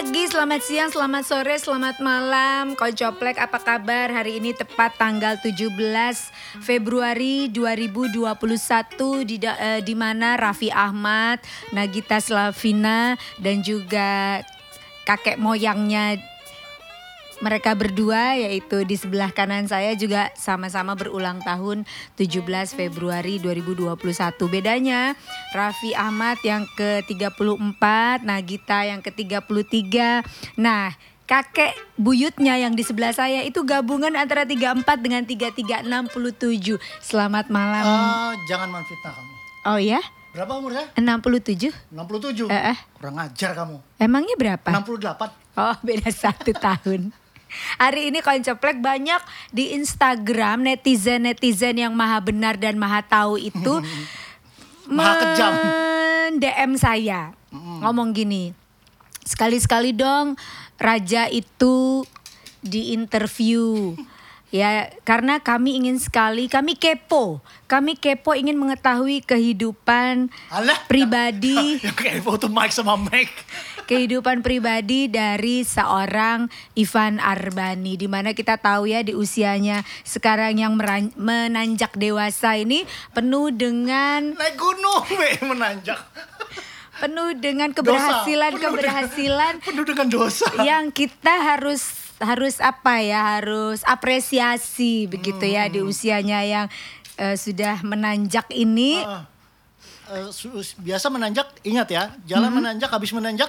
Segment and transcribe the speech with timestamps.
[0.00, 2.72] pagi, selamat siang, selamat sore, selamat malam.
[2.72, 4.08] Koncoplek apa kabar?
[4.08, 5.76] Hari ini tepat tanggal 17
[6.64, 8.24] Februari 2021
[9.28, 11.44] di eh, di mana Raffi Ahmad,
[11.76, 13.12] Nagita Slavina
[13.44, 14.40] dan juga
[15.04, 16.16] kakek moyangnya
[17.40, 21.88] mereka berdua yaitu di sebelah kanan saya juga sama-sama berulang tahun
[22.20, 22.44] 17
[22.76, 23.96] Februari 2021.
[24.46, 25.16] Bedanya
[25.56, 27.84] Raffi Ahmad yang ke-34,
[28.22, 29.96] Nagita yang ke-33.
[30.60, 30.92] Nah,
[31.24, 36.76] kakek buyutnya yang di sebelah saya itu gabungan antara 34 dengan 3367.
[37.00, 37.84] Selamat malam.
[37.88, 39.34] Ah, jangan menfitnah kamu.
[39.68, 40.00] Oh ya?
[40.30, 40.86] Berapa umur saya?
[40.94, 41.74] 67?
[41.90, 42.46] 67.
[42.52, 42.78] Eh, eh.
[42.94, 43.76] Kurang ajar kamu.
[43.98, 44.68] Emangnya berapa?
[44.70, 45.58] 68.
[45.58, 47.10] Oh beda satu tahun.
[47.78, 53.80] Hari ini koncoplek banyak di Instagram netizen-netizen yang maha benar dan maha tahu itu
[54.90, 55.54] Maha kejam.
[56.42, 58.50] DM saya ngomong gini,
[59.22, 60.34] sekali-sekali dong
[60.78, 62.02] Raja itu
[62.58, 63.94] di interview.
[64.50, 67.38] Ya, karena kami ingin sekali, kami kepo,
[67.70, 70.74] kami kepo ingin mengetahui kehidupan Alah.
[70.90, 73.30] pribadi Yang kayak foto Mike sama Mike.
[73.90, 80.78] Kehidupan pribadi dari seorang Ivan Arbani di mana kita tahu ya di usianya sekarang yang
[81.16, 85.98] menanjak dewasa ini penuh dengan Naik gunung, we, menanjak.
[86.96, 87.82] penuh dengan Dosa.
[87.82, 90.46] keberhasilan Penuh dengan- keberhasilan Penuh dengan dosa.
[90.60, 91.82] yang kita harus
[92.20, 96.66] harus apa ya harus apresiasi begitu ya di usianya yang
[97.16, 99.00] eh, sudah menanjak ini.
[100.10, 103.48] Eh, su- biasa menanjak, ingat ya, jalan menanjak habis menanjak.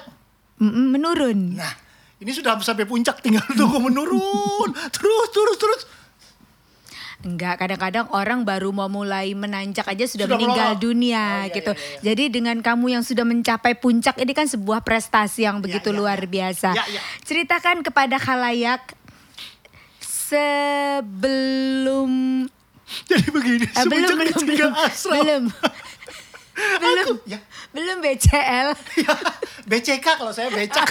[0.62, 1.58] Menurun.
[1.58, 1.74] Nah,
[2.22, 4.70] ini sudah sampai puncak, tinggal tunggu menurun.
[4.96, 5.82] terus, terus, terus.
[7.22, 10.82] Enggak, kadang-kadang orang baru mau mulai menanjak aja sudah, Sudah meninggal melorot.
[10.82, 11.72] dunia Oh, iya, gitu.
[11.78, 12.02] iya, iya.
[12.02, 16.18] Jadi dengan kamu yang sudah mencapai puncak ini kan sebuah prestasi yang begitu iya, luar
[16.18, 16.26] iya.
[16.30, 16.74] biasa.
[16.74, 17.02] Iya, iya.
[17.22, 18.82] Ceritakan kepada khalayak
[20.02, 22.10] sebelum
[23.06, 25.14] Jadi begini, eh, belum semenjak belum belum asrama.
[25.22, 25.44] belum
[26.54, 27.40] belum Aku, ya.
[27.72, 28.68] belum BCL
[29.06, 29.14] Ya,
[29.64, 30.88] BCK kalau saya becak.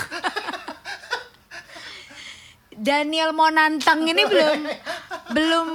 [2.70, 4.64] Daniel mau nantang ini belum
[5.36, 5.68] belum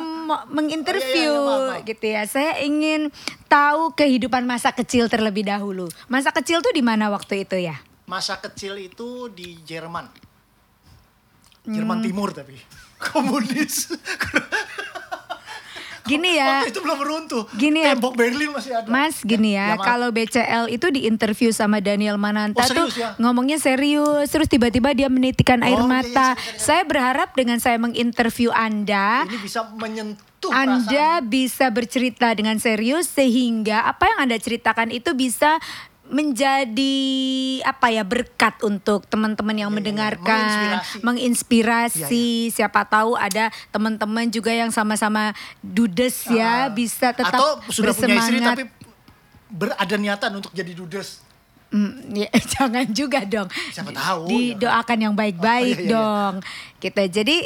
[0.50, 1.86] menginterview Oh, iya, iya, maaf.
[1.86, 2.22] gitu ya.
[2.26, 3.14] Saya ingin
[3.46, 5.86] tahu kehidupan masa kecil terlebih dahulu.
[6.10, 7.78] Masa kecil tuh di mana waktu itu ya?
[8.10, 10.10] Masa kecil itu di Jerman.
[11.62, 11.74] Hmm.
[11.78, 12.58] Jerman Timur tapi.
[13.06, 13.94] Komunis.
[16.06, 16.62] Gini ya.
[16.62, 17.44] Waktu itu belum runtuh.
[17.52, 17.94] Gini ya.
[17.94, 18.86] Tembok Berlin masih ada.
[18.86, 19.84] Mas gini ya, Ya, maaf.
[19.84, 23.18] kalau BCL itu di interview sama Daniel Mananta Oh, tuh ya?
[23.18, 26.28] ngomongnya serius, terus tiba-tiba dia menitikan air Oh, iya, iya, mata.
[26.32, 26.58] iya, iya.
[26.58, 31.26] Saya berharap dengan saya menginterview Anda, ini bisa menyentuh Anda perasaan.
[31.26, 35.58] bisa bercerita dengan serius sehingga apa yang Anda ceritakan itu bisa
[36.06, 36.96] menjadi
[37.62, 39.76] apa ya berkat untuk teman-teman yang Iya, iya, iya.
[39.76, 40.98] mendengarkan, Menginspirasi.
[41.02, 42.22] menginspirasi.
[42.44, 46.70] Iya, Siapa tahu ada teman-teman juga yang sama-sama dudes ya Ah.
[46.70, 48.56] bisa tetap Atau sudah punya istri bersemangat.
[48.56, 48.64] tapi
[49.48, 51.26] berada niatan untuk jadi dudes.
[51.68, 53.50] Hmm, ya, jangan juga dong.
[53.70, 55.92] Siapa tahu, Didoakan yang baik-baik Oh, iya, iya, iya.
[55.92, 56.34] dong.
[56.78, 57.02] Gitu.
[57.12, 57.38] Jadi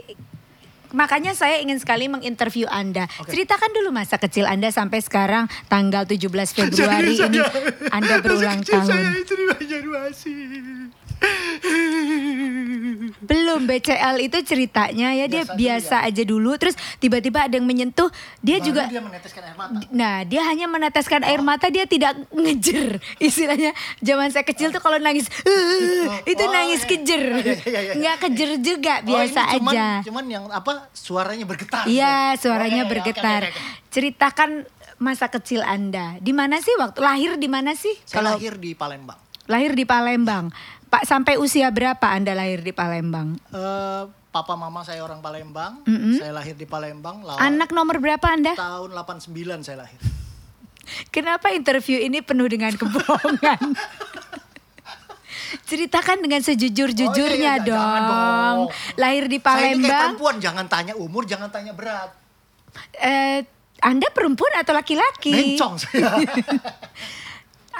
[0.91, 3.05] makanya saya ingin sekali menginterview Anda.
[3.17, 3.31] Oke.
[3.31, 6.25] Ceritakan dulu masa kecil Anda sampai sekarang tanggal 17
[6.57, 8.89] Februari Jadi ini saya- Anda berulang masa kecil tahun.
[8.89, 10.77] Saya itu di Banjarmasin.
[13.19, 16.07] Belum BCL itu ceritanya ya dia Biasa dulu biasa ya.
[16.07, 18.07] aja dulu terus tiba-tiba ada yang menyentuh
[18.39, 19.79] dia Baru juga dia meneteskan air mata.
[19.91, 22.97] Nah, dia hanya meneteskan air mata, dia tidak ngejer.
[23.21, 26.89] Istilahnya zaman saya kecil tuh kalau nangis, "Uh," itu Oh, nangis iya.
[26.89, 27.23] kejer.
[27.25, 27.93] Oh, iya, iya, iya.
[27.95, 29.87] Nggak kejer juga, Oh, biasa cuman, aja.
[30.01, 31.83] Cuman yang apa suaranya bergetar.
[31.83, 31.89] Iya,
[32.33, 32.41] gitu ya?
[32.41, 33.41] suaranya Oh, bergetar.
[33.43, 33.87] oke, oke, oke.
[33.89, 34.49] Ceritakan
[34.95, 36.15] masa kecil Anda.
[36.17, 37.95] Di mana sih waktu lahir di mana sih?
[38.03, 39.19] Saya lahir di Palembang.
[39.45, 40.53] lahir di Palembang.
[40.85, 43.37] Pak sampai usia berapa Anda lahir di Palembang?
[43.49, 45.81] Eh, papa mama saya orang Palembang.
[46.15, 47.21] Saya lahir di Palembang.
[47.21, 48.53] Lawan Anak nomor berapa Anda?
[48.53, 49.97] tahun 89 saya lahir.
[51.09, 53.61] Kenapa interview ini penuh dengan kebohongan?
[55.63, 58.03] Ceritakan dengan sejujur-jujurnya Oh, iya, iya, dong.
[58.05, 58.57] dong.
[58.95, 60.01] Lahir di Saya ini kayak Palembang.
[60.13, 62.09] perempuan, jangan tanya umur, jangan tanya berat.
[62.95, 63.43] Eh,
[63.79, 65.55] anda perempuan atau laki-laki?
[65.55, 66.13] Bencong saya.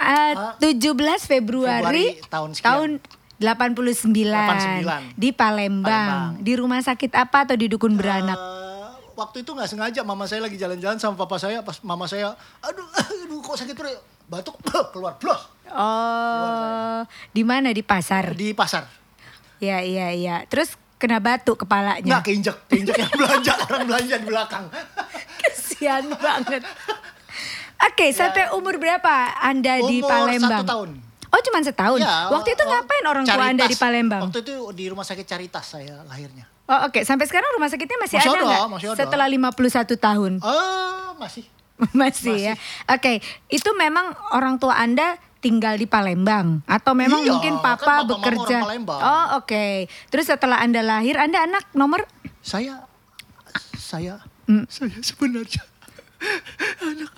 [0.00, 0.32] Eh,
[0.64, 2.96] 17 Februari, Februari tahun sekian.
[3.36, 5.12] 89, 89.
[5.12, 5.84] di Palembang.
[5.84, 6.24] Palembang.
[6.40, 8.36] Di rumah sakit apa atau di dukun beranak?
[8.36, 8.60] Eh,
[9.12, 12.88] waktu itu nggak sengaja mama saya lagi jalan-jalan sama papa saya pas mama saya aduh
[12.96, 14.56] aduh kok sakit terus batuk
[14.96, 15.40] keluar blos
[15.70, 17.00] Oh,
[17.30, 18.34] di mana di pasar?
[18.34, 18.84] di pasar
[19.60, 20.36] Ya, iya, iya.
[20.48, 22.00] Terus kena batuk kepalanya.
[22.04, 24.64] nggak keinjek keinjek yang belanja orang belanja di belakang
[25.40, 26.60] Kesian banget.
[27.80, 30.04] Oke, sampai umur berapa Anda di Ya.
[30.04, 30.60] Umur Palembang?
[30.60, 30.90] satu tahun
[31.30, 31.98] Oh Oh cuma setahun.
[32.02, 34.22] Ya, Waktu itu oh, ngapain orang tua anda di Palembang?
[34.26, 36.42] Waktu itu di rumah sakit Caritas saya lahirnya.
[36.66, 38.62] Oh oke, sampai sekarang rumah sakitnya masih, Masih ada nggak?
[38.66, 38.98] masih ada.
[38.98, 40.32] Setelah 51 tahun.
[40.42, 41.46] Oh, masih.
[42.02, 42.54] masih, ya.
[42.90, 48.04] Oke, itu memang orang tua anda tinggal di Palembang atau memang Iya, mungkin kan papa
[48.04, 48.58] mama bekerja?
[48.86, 49.88] Oh oke.
[50.12, 52.04] Terus setelah anda lahir, anda anak nomor?
[52.44, 52.84] Saya
[53.74, 54.20] saya
[54.50, 54.66] Hmm.
[54.66, 55.62] saya sebenarnya
[56.90, 57.12] anak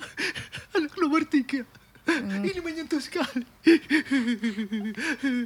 [0.77, 1.65] anak nomor tiga.
[2.03, 2.43] Hmm.
[2.43, 3.47] Ini menyentuh sekali.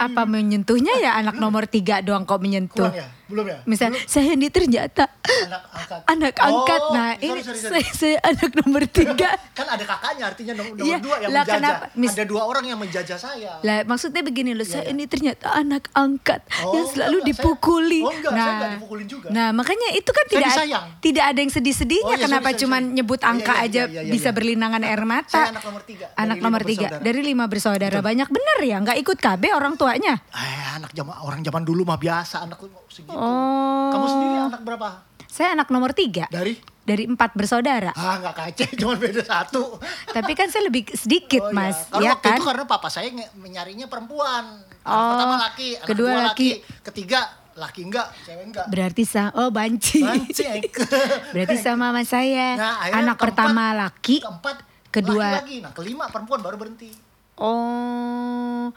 [0.01, 2.89] Apa menyentuhnya ya anak nomor tiga doang kok menyentuh?
[2.89, 3.07] Kurang ya?
[3.27, 3.59] Belum ya?
[3.63, 6.01] Misal saya ini ternyata Anak angkat.
[6.07, 6.81] anak angkat.
[6.81, 7.83] Oh, Nah sorry, ini sorry, sorry.
[7.83, 9.29] Saya, saya anak nomor tiga.
[9.57, 11.59] kan ada kakaknya artinya nomor, nomor Iya, dua yang lah menjajah.
[11.59, 11.85] kenapa?
[11.93, 13.51] Mis- Ada dua orang yang menjajah saya.
[13.59, 14.93] Lah maksudnya begini loh, saya Iya, iya.
[14.93, 18.01] ini ternyata anak angkat Oh, yang selalu enggak, saya- dipukuli.
[18.01, 19.27] oh, enggak, saya enggak dipukulin juga.
[19.29, 20.85] Nah, makanya itu kan Saya tidak disayang.
[20.99, 22.95] tidak ada yang sedih-sedihnya Oh, iya, kenapa sorry, sorry, cuman sorry.
[22.95, 24.35] nyebut Oh, iya, angka iya, aja iya, iya, bisa iya.
[24.35, 25.31] berlinangan air mata.
[25.33, 26.05] Saya anak nomor tiga.
[26.07, 27.03] dari Anak lima nomor tiga bersaudara.
[27.03, 30.13] dari lima bersaudara banyak bener ya nggak ikut KB orang tuanya.
[30.29, 32.59] Eh, anak zaman orang zaman dulu mah biasa anak
[32.97, 33.13] segitu.
[33.13, 33.89] Oh.
[33.89, 34.87] Kamu sendiri anak berapa?
[35.27, 36.57] Saya anak nomor tiga Dari?
[36.81, 37.91] dari empat bersaudara.
[37.91, 39.77] Ah, nggak kacau, cuma beda satu.
[40.07, 42.01] Tapi kan saya lebih sedikit Oh, mas, iya.
[42.01, 42.37] Ya waktu kan?
[42.37, 44.65] itu karena papa saya menyarinya perempuan.
[44.81, 46.23] Anak Oh, pertama laki, anak kedua laki.
[46.23, 46.49] laki.
[46.81, 47.21] ketiga
[47.53, 48.65] laki enggak, cewek enggak.
[48.67, 49.99] Berarti sa oh banci.
[49.99, 50.45] Banci.
[51.33, 52.47] Berarti sama sama saya.
[52.55, 54.17] Nah, anak keempat- pertama laki.
[54.19, 54.55] Keempat
[54.89, 55.57] kedua- laki lagi.
[55.59, 56.89] Nah, kelima perempuan baru berhenti.
[57.37, 58.73] Oh,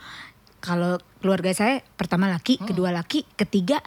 [0.58, 3.80] kalau keluarga saya pertama laki, kedua laki, ketiga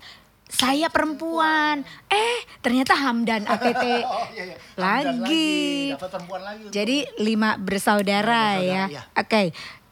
[0.53, 1.81] saya perempuan.
[2.05, 4.57] Eh, ternyata Hamdan ATT Oh, iya, iya.
[4.77, 5.91] lagi.
[5.91, 6.63] Dapat perempuan lagi.
[6.69, 8.83] Jadi lima bersaudara, Lima ya.
[8.85, 9.03] bersaudara, iya.
[9.17, 9.41] Oke,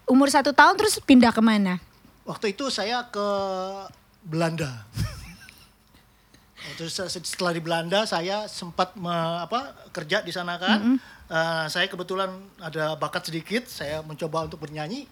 [0.05, 1.81] umur satu tahun terus pindah ke mana?
[2.23, 3.27] Waktu itu saya ke
[4.21, 4.85] Belanda.
[6.77, 9.09] Terus setelah di Belanda saya sempat me-
[9.41, 11.01] apa kerja di sana kan.
[11.25, 12.29] Eh, saya kebetulan
[12.59, 15.09] ada bakat sedikit, saya mencoba untuk bernyanyi.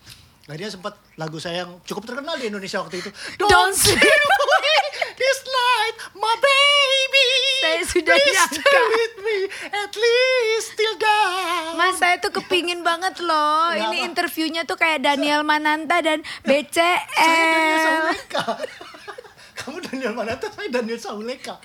[0.50, 3.13] Nah dia sempat lagu saya yang cukup terkenal di Indonesia waktu itu.
[3.38, 4.01] Don't sleep
[4.42, 4.81] away
[5.13, 7.30] this night, my baby.
[7.62, 8.57] Saya sudah Please nyangka.
[8.57, 9.38] stay with me,
[9.69, 11.78] at least till dawn.
[11.78, 13.78] Mas saya tuh kepingin banget loh.
[13.78, 17.84] Ya, Ini interviewnya tuh kayak Daniel Mananta dan Saya Daniel BCL.
[17.86, 18.45] Sauleka.
[19.62, 21.62] Kamu Daniel Mananta, saya Daniel Sauleka.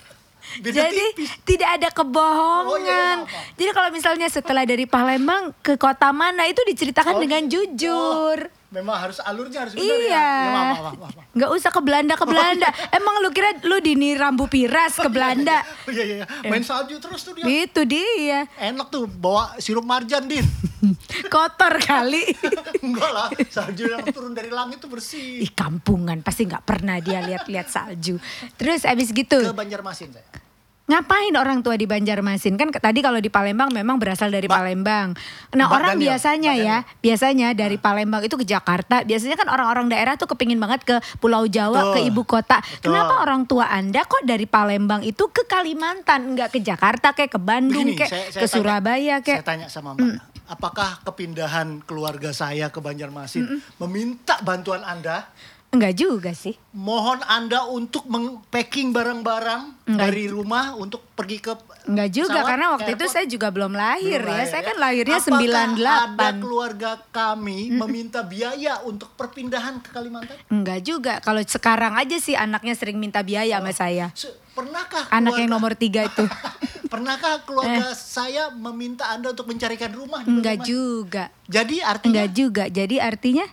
[0.59, 1.29] Beda Jadi tipis.
[1.43, 2.67] tidak ada kebohongan.
[2.69, 3.39] Oh, iya, iya, apa?
[3.55, 8.37] Jadi kalau misalnya setelah dari Palembang ke kota mana itu diceritakan Oh, dengan jujur.
[8.39, 9.95] oh, memang harus alurnya harus benar ya.
[9.95, 10.27] Iya.
[10.51, 11.01] Ya.
[11.31, 12.67] Nggak usah ke Belanda ke Belanda.
[12.97, 15.63] Emang lu kira lu dini rambu piras ke Belanda?
[15.87, 16.49] Oh iya iya, iya.
[16.51, 17.47] main salju terus tuh dia.
[17.47, 18.43] Itu dia.
[18.59, 20.43] Enak tuh bawa sirup marjan, Din.
[21.33, 22.35] Kotor kali.
[22.85, 25.39] Enggak lah, salju yang turun dari langit tuh bersih.
[25.39, 28.19] Ih kampungan pasti nggak pernah dia lihat-lihat salju.
[28.59, 30.44] Terus abis gitu Ke Banjarmasin saya.
[30.85, 34.53] Ngapain orang tua di Banjarmasin kan ke- tadi kalau di Palembang memang berasal dari Mbak-
[34.53, 35.07] Palembang.
[35.51, 39.01] Nah Mbak orang Daniel, biasanya Mbak ya biasanya dari Palembang itu ke Jakarta.
[39.01, 41.93] Biasanya kan orang-orang daerah tuh kepingin banget ke Pulau Jawa Betul.
[41.95, 42.61] ke ibu kota.
[42.61, 42.93] Betul.
[42.93, 47.39] Kenapa orang tua anda kok dari Palembang itu ke Kalimantan nggak ke Jakarta kayak ke
[47.41, 50.13] Bandung Begini, kayak saya- ke saya tanya- Surabaya kayak Saya tanya sama Mbak,
[50.45, 55.25] apakah kepindahan keluarga saya ke Banjarmasin meminta bantuan Anda?
[55.67, 56.55] Enggak juga sih.
[56.71, 61.51] Mohon Anda untuk meng-packing barang-barang dari rumah untuk pergi ke
[61.85, 63.13] Enggak juga pesawat, karena waktu ke itu airport?
[63.13, 64.35] saya juga belum lahir Belum ya.
[64.35, 64.67] lahir Saya ya.
[64.67, 66.15] kan lahirnya Apakah 98.
[66.15, 70.37] ada keluarga kami meminta biaya untuk perpindahan ke Kalimantan?
[70.47, 71.13] Enggak juga.
[71.19, 74.15] Kalau sekarang aja sih anaknya sering minta biaya sama saya.
[74.55, 76.23] Pernahkah Anak keluarga- yang nomor tiga itu.
[76.87, 81.27] Pernahkah keluarga saya meminta Anda untuk mencarikan rumah Enggak juga.
[81.45, 82.63] Jadi artinya Enggak juga.
[82.65, 83.45] Jadi artinya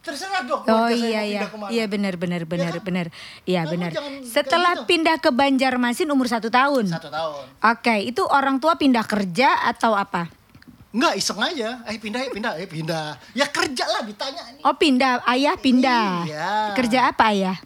[0.00, 1.44] terserah dong Oh iya iya.
[1.44, 1.70] pindah ke mana.
[1.70, 2.84] Iya benar benar benar kan?
[2.84, 3.06] benar.
[3.44, 3.90] Iya Kamu benar.
[4.24, 4.88] Setelah gitu.
[4.88, 6.88] pindah ke Banjarmasin umur satu tahun.
[6.88, 7.44] Satu tahun.
[7.60, 10.32] Oke, itu orang tua pindah kerja atau apa?
[10.90, 11.84] Enggak iseng aja.
[11.86, 13.14] Eh pindah, eh pindah, eh pindah.
[13.36, 14.62] Ya kerja lah ditanya nih.
[14.64, 16.08] Oh pindah, ayah pindah.
[16.26, 16.50] Iya.
[16.74, 17.56] Kerja apa ayah?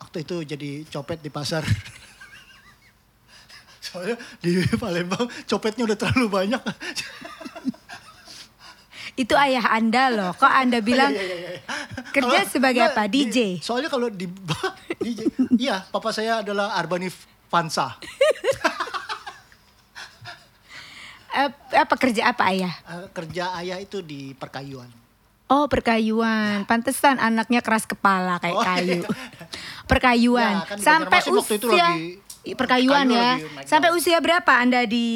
[0.00, 1.66] Waktu itu jadi copet di pasar.
[3.84, 6.62] Soalnya di Palembang copetnya udah terlalu banyak.
[9.20, 10.32] Itu ayah anda loh.
[10.32, 11.60] Kok anda bilang Iya, iya, iya, iya.
[12.08, 13.02] kerja Kalau- sebagai enggak, apa?
[13.06, 13.38] di- DJ?
[13.60, 14.24] soalnya kalau di
[15.04, 15.20] DJ,
[15.54, 17.12] iya, papa saya adalah Arbani
[17.46, 17.94] Vansa.
[21.30, 21.46] Eh,
[21.78, 22.74] apa kerja apa ayah?
[22.82, 24.90] Eh, kerja ayah itu di perkayuan.
[25.46, 28.98] Oh perkayuan, pantesan anaknya keras kepala kayak Oh, kayu.
[28.98, 29.08] iya.
[29.84, 33.36] Perkayuan, Ya, kan sampai Banjarmasin waktu itu usia lagi- perkayuan kayu ya.
[33.36, 35.06] naik Sampai usia berapa anda di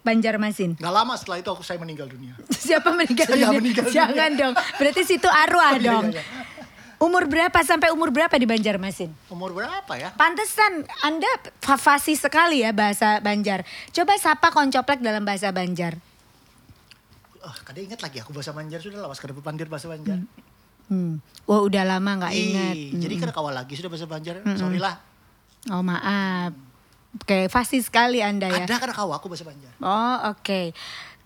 [0.00, 0.74] Banjarmasin?
[0.76, 2.34] Gak lama setelah itu aku saya meninggal dunia.
[2.66, 3.58] Siapa meninggal Saya dunia?
[3.58, 3.96] meninggal dunia.
[3.96, 6.06] Jangan dong, berarti situ arwah iya, dong.
[6.10, 6.44] iya, iya.
[6.96, 9.12] Umur berapa sampai umur berapa di Banjarmasin?
[9.28, 10.16] Umur berapa ya?
[10.16, 11.28] Pantesan Anda
[11.60, 13.68] fa- fasih sekali ya bahasa Banjar.
[13.92, 16.00] Coba sapa koncoplek dalam bahasa Banjar.
[17.38, 20.18] Oh, kadang ingat lagi aku bahasa Banjar sudah lawas kada pandir bahasa Banjar.
[20.18, 20.26] Hmm.
[20.88, 21.12] Hmm.
[21.44, 22.76] Wah udah lama nggak ingat.
[22.96, 23.22] Jadi Hmm.
[23.22, 24.40] kan kawal lagi sudah bahasa Banjar.
[24.56, 24.96] Sorry lah.
[25.70, 26.54] Oh maaf.
[27.16, 28.68] Oke, fasih sekali Anda ya.
[28.68, 29.72] Ada kan kawal aku bahasa Banjar.
[29.80, 30.76] Oh oke.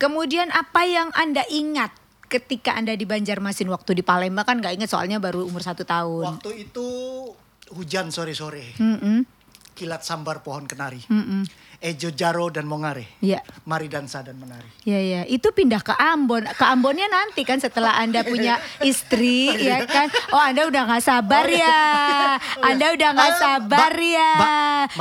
[0.01, 1.93] Kemudian apa yang Anda ingat
[2.31, 6.39] ketika Anda di Banjarmasin waktu di Palembang kan nggak ingat soalnya baru umur satu tahun.
[6.41, 6.87] Waktu itu
[7.75, 8.79] hujan sore-sore.
[8.79, 9.27] Mm-mm.
[9.75, 11.03] Kilat sambar pohon kenari.
[11.11, 11.45] Mm-mm.
[11.81, 13.09] Ejo jaro dan mongare.
[13.19, 14.69] Ya, Mari dansa dan menari.
[14.83, 15.21] ya, ya.
[15.25, 16.45] Itu pindah ke Ambon.
[16.51, 20.13] Ke Ambonnya nanti kan setelah Anda punya istri, ya kan?
[20.29, 21.65] Oh, Anda udah nggak sabar Oh, iya.
[21.65, 21.81] ya.
[22.63, 24.33] Anda udah nggak Ah, sabar ya.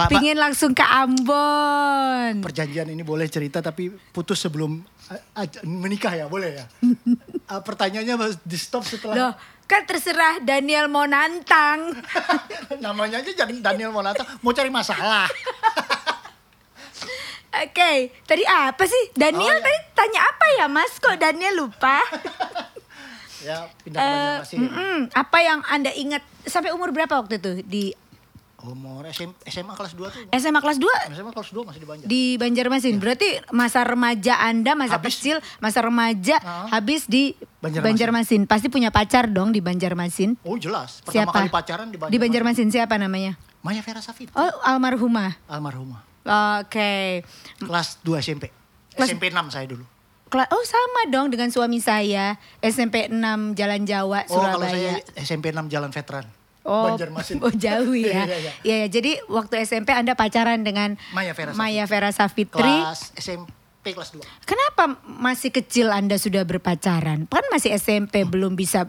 [0.08, 2.40] Pingin langsung ke Ambon.
[2.40, 6.66] Perjanjian ini boleh cerita tapi putus sebelum uh, aj- menikah ya, boleh ya?
[7.44, 9.34] Uh, pertanyaannya di stop setelah Loh,
[9.66, 11.92] kan terserah Daniel mau nantang.
[12.80, 15.28] namanya aja jadi Daniel Monata mau cari masalah.
[17.52, 17.92] Oke,
[18.24, 19.04] tadi apa sih?
[19.12, 19.64] Daniel Oh, iya.
[19.64, 20.94] tadi tanya apa ya Mas?
[20.96, 21.98] Kok Daniel lupa?
[23.40, 24.60] ya pindah ke Eh, Banjarmasin.
[24.62, 24.98] mm-mm.
[25.10, 27.84] apa yang Anda ingat sampai umur berapa waktu itu di
[28.60, 30.22] Umur SM, SMA kelas 2 tuh.
[30.30, 32.06] SMA kelas 2 SMA kelas 2 masih di Banjar.
[32.06, 32.96] di Banjarmasin?
[32.98, 35.16] Berarti masa remaja Anda, masa Habis.
[35.16, 36.68] kecil, masa remaja Ah.
[36.70, 37.88] habis di Banjarmasin.
[37.88, 38.42] Banjarmasin.
[38.46, 40.36] Pasti punya pacar dong di Banjarmasin.
[40.44, 41.40] Oh jelas, pertama Siapa?
[41.40, 42.12] kali pacaran di Banjarmasin.
[42.12, 43.40] Di Banjarmasin siapa namanya?
[43.60, 45.40] Maya Vera Safit, Oh, almarhumah.
[45.48, 46.04] almarhumah.
[46.30, 47.26] Oke.
[47.58, 48.54] Kelas 2 SMP.
[48.94, 49.86] Kelas- SMP 6 saya dulu.
[50.30, 52.38] Oh, sama dong dengan suami saya.
[52.62, 55.02] SMP 6 Jalan Jawa, Oh kalau Surabaya.
[55.02, 56.30] saya SMP 6 Jalan Veteran.
[56.62, 57.42] Oh, Banjarmasin.
[57.46, 58.22] oh jauh ya.
[58.30, 58.38] Iya, iya.
[58.38, 58.88] Iya, iya.
[58.94, 61.58] jadi waktu SMP Anda pacaran dengan Maya Vera Safit.
[61.58, 62.62] Maya Vera Safitri.
[62.62, 64.22] Kelas SMP kelas 2.
[64.46, 67.26] Kenapa masih kecil Anda sudah berpacaran?
[67.26, 68.86] Kan masih SMP belum bisa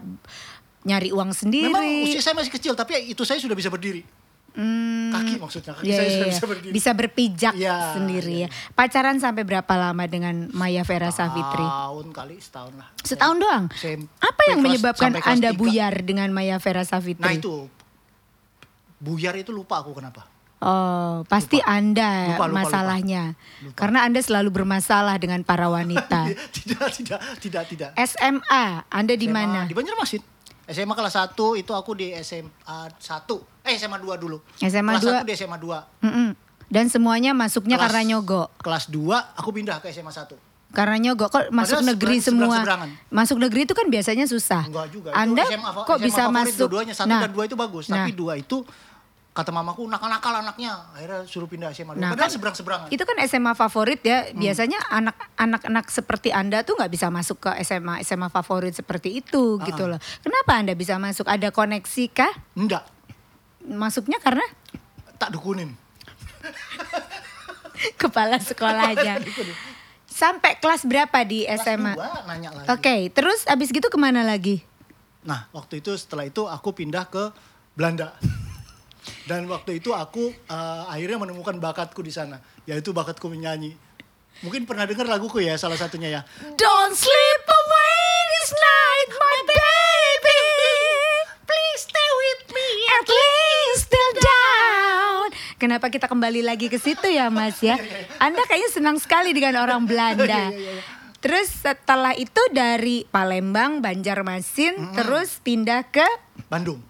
[0.85, 1.73] nyari uang sendiri.
[1.73, 4.05] Memang usia saya masih kecil tapi itu saya sudah bisa berdiri.
[4.51, 6.33] Hmm, Kaki maksudnya, kaki iya, saya iya, sudah iya.
[6.33, 6.71] bisa berdiri.
[6.71, 8.71] Bisa berpijak Iya, sendiri iya, ya.
[8.71, 11.63] Pacaran sampai berapa lama dengan Maya Vera Safitri?
[11.63, 12.87] Tahun kali setahun lah.
[12.99, 13.65] Setahun doang.
[13.71, 15.57] SMP Apa yang kelas- menyebabkan Anda tiga.
[15.57, 17.23] buyar dengan Maya Vera Safitri?
[17.23, 17.71] Nah itu
[18.97, 20.27] buyar itu lupa aku kenapa.
[20.61, 22.57] Oh, pasti Anda Lupa, lupa, lupa.
[22.61, 23.23] masalahnya.
[23.65, 23.73] Lupa.
[23.73, 26.29] Karena Anda selalu bermasalah dengan para wanita.
[26.55, 27.89] tidak, tidak, tidak, tidak.
[27.97, 29.65] SMA, Anda di mana?
[29.65, 30.21] Di Banjarmasin.
[30.67, 33.50] SMA kelas 1 itu aku di SMA 1.
[33.61, 34.37] Eh SMA 2 dulu.
[34.57, 35.21] SMA kelas 2.
[35.21, 36.03] 1 di SMA 2.
[36.03, 36.29] Mm-mm.
[36.65, 38.47] Dan semuanya masuknya Kelas- karena nyogok.
[38.57, 39.03] Kelas 2
[39.35, 40.33] aku pindah ke SMA 1.
[40.71, 42.55] Karena nyogok kok masuk Padahal negeri seberang- semua.
[42.55, 42.89] seberang-seberangan.
[43.11, 44.63] Masuk negeri itu kan biasanya susah.
[44.63, 45.09] Enggak juga.
[45.11, 46.57] Anda itu SMA, kok SMA bisa masuk?
[46.65, 47.95] Dua-duanya 1 Nah, dan 2 itu bagus, nah.
[48.01, 48.57] tapi 2 itu
[49.31, 50.71] kata mamaku nakal-nakal anaknya.
[50.91, 51.99] Akhirnya suruh pindah SMA 2.
[51.99, 52.87] Nah, Padahal kan seberang-seberangan.
[52.87, 54.31] Itu kan SMA favorit ya.
[54.33, 59.55] Biasanya anak anak-anak seperti Anda tuh nggak bisa masuk ke SMA SMA favorit seperti itu
[59.57, 59.67] Ah.
[59.67, 59.99] gitu loh.
[60.21, 61.27] Kenapa Anda bisa masuk?
[61.27, 62.31] Ada koneksi kah?
[62.53, 62.87] Enggak,
[63.67, 64.43] Masuknya karena
[65.21, 65.77] tak dukunin.
[68.01, 69.21] kepala sekolahnya.
[70.21, 71.93] Sampai kelas berapa di Kelas SMA?
[71.97, 72.67] 2 nanya lagi.
[72.69, 74.61] Oke, terus abis gitu ke mana lagi?
[75.25, 77.31] Nah, waktu itu setelah itu aku pindah ke
[77.73, 78.13] Belanda.
[79.29, 82.37] Dan waktu itu aku eh, akhirnya menemukan bakatku di sana,
[82.69, 83.73] yaitu bakatku menyanyi.
[84.45, 86.21] Mungkin pernah dengar laguku ya, salah satunya ya.
[86.57, 88.05] Don't sleep away
[88.37, 90.41] this night, my baby.
[91.45, 92.67] Please stay with me.
[92.99, 93.40] At least.
[95.61, 97.77] Kenapa kita kembali lagi ke situ ya, Mas ya?
[98.17, 100.49] Anda kayaknya senang sekali dengan orang Belanda.
[100.49, 100.83] Iya, iya, iya.
[101.21, 106.01] Terus setelah itu dari Palembang, Banjarmasin, terus pindah ke
[106.47, 106.81] Bandung.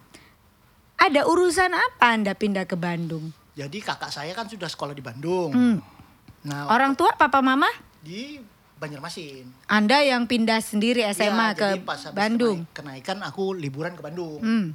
[0.95, 3.35] ada urusan apa Anda pindah ke Bandung?
[3.51, 5.51] Jadi kakak saya kan sudah sekolah di Bandung.
[5.51, 6.67] Nah, Hmm.
[6.69, 7.67] Orang tua, papa, mama?
[7.99, 8.39] di
[8.77, 9.45] Banjarmasin.
[9.67, 12.57] Anda yang pindah sendiri SMA Iya, ke jadi pas habis Bandung.
[12.69, 14.39] kenaik- Kenaikan aku liburan ke Bandung.
[14.39, 14.65] Hmm.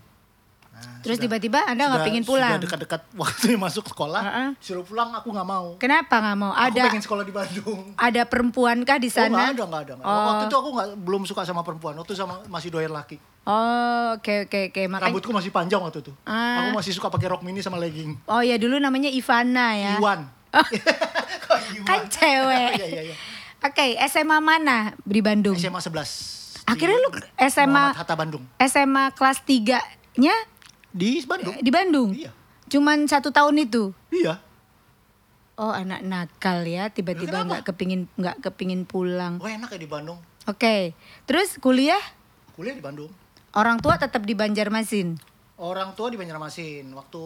[0.77, 2.53] Nah, Terus tiba-tiba Anda nggak pengen pulang?
[2.53, 4.49] Sudah dekat-dekat waktu masuk sekolah, Heeh.
[4.59, 5.67] suruh pulang aku nggak mau.
[5.79, 6.51] Kenapa nggak mau?
[6.51, 7.95] Aku Ada pengen sekolah di Bandung.
[7.95, 9.31] ada perempuankah di Oh sana?
[9.31, 9.93] nggak ada, nggak ada.
[9.95, 10.13] nggak ada.
[10.13, 10.27] Oh.
[10.29, 11.95] Waktu itu aku nggak belum suka sama perempuan.
[11.95, 13.17] Waktu sama masih doyan laki.
[13.47, 14.83] Oh, oke oke oke.
[14.85, 16.13] Makanya Rambutku masih panjang waktu itu.
[16.23, 16.67] Ah.
[16.67, 18.19] Aku masih suka pakai rok mini sama legging.
[18.27, 19.95] Oh ya dulu namanya Ivana ya.
[19.97, 20.27] Iwan.
[21.73, 21.87] Iwan?
[21.87, 22.73] Kan cewek.
[22.77, 23.17] Iya, iya, iya.
[23.59, 25.55] Oke, SMA mana di Bandung?
[25.55, 26.67] SMA 11.
[26.67, 28.43] Akhirnya lu SMA Muhammad Hatta Bandung.
[28.61, 30.35] SMA kelas 3-nya
[30.97, 31.55] Di Bandung.
[31.61, 32.11] di Bandung.
[32.17, 32.33] Iya.
[32.73, 33.93] Cuman satu tahun itu.
[34.09, 34.41] Iya.
[35.57, 39.41] Oh anak nakal ya, tiba-tiba nggak kepingin nggak kepingin pulang.
[39.41, 40.21] Oh enak ya di Bandung.
[40.49, 40.97] Oke,
[41.29, 42.01] terus kuliah
[42.57, 43.13] Kuliah di Bandung.
[43.53, 45.17] orang tua tetap di Banjarmasin.
[45.61, 46.89] Orang tua di Banjarmasin.
[46.93, 47.23] Waktu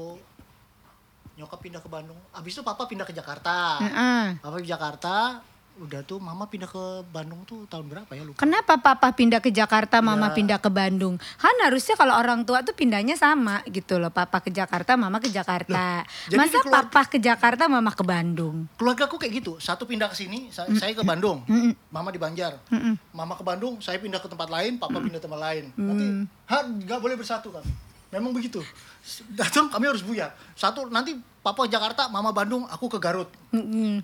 [1.38, 2.18] nyokap pindah ke Bandung.
[2.34, 3.78] Abis itu papa pindah ke Jakarta.
[3.82, 4.38] Heeh.
[4.38, 5.42] Papa di Jakarta
[5.80, 8.36] udah tuh mama pindah ke Bandung tuh tahun berapa ya lupa.
[8.36, 10.36] Kenapa papa pindah ke Jakarta, mama Ya.
[10.36, 11.16] pindah ke Bandung?
[11.16, 14.12] Kan harusnya kalau orang tua tuh pindahnya sama gitu loh.
[14.12, 16.04] Papa ke Jakarta, mama ke Jakarta.
[16.28, 18.68] jadi Masa keluarga- papa ke Jakarta, mama ke Bandung?
[18.76, 21.40] Keluarga aku kayak gitu, satu pindah ke sini, sa- saya ke Bandung,
[21.88, 22.60] mama di Banjar,
[23.10, 25.64] mama ke Bandung, saya pindah ke tempat lain, papa pindah ke tempat lain.
[25.74, 26.04] Nanti
[26.46, 27.72] ha nggak boleh bersatu kami.
[28.10, 28.58] Memang begitu.
[29.30, 30.34] Datang kami harus buyar.
[30.52, 33.28] Satu nanti papa Jakarta, mama Bandung, aku ke Garut.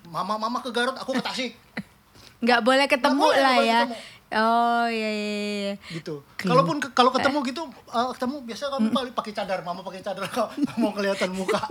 [0.06, 1.52] Mama mama ke Garut, aku ke Tasik.
[2.42, 3.80] Nggak boleh ketemu boleh, lah ya.
[3.84, 4.14] ketemu.
[4.28, 5.74] Oh iya iya iya.
[5.88, 6.18] gitu.
[6.36, 10.02] Kelu- Kalaupun ke- kalau ketemu gitu, eh, ketemu biasa kamu paling pakai cadar, mama pakai
[10.02, 10.50] cadar, kau
[10.80, 11.62] mau kelihatan muka.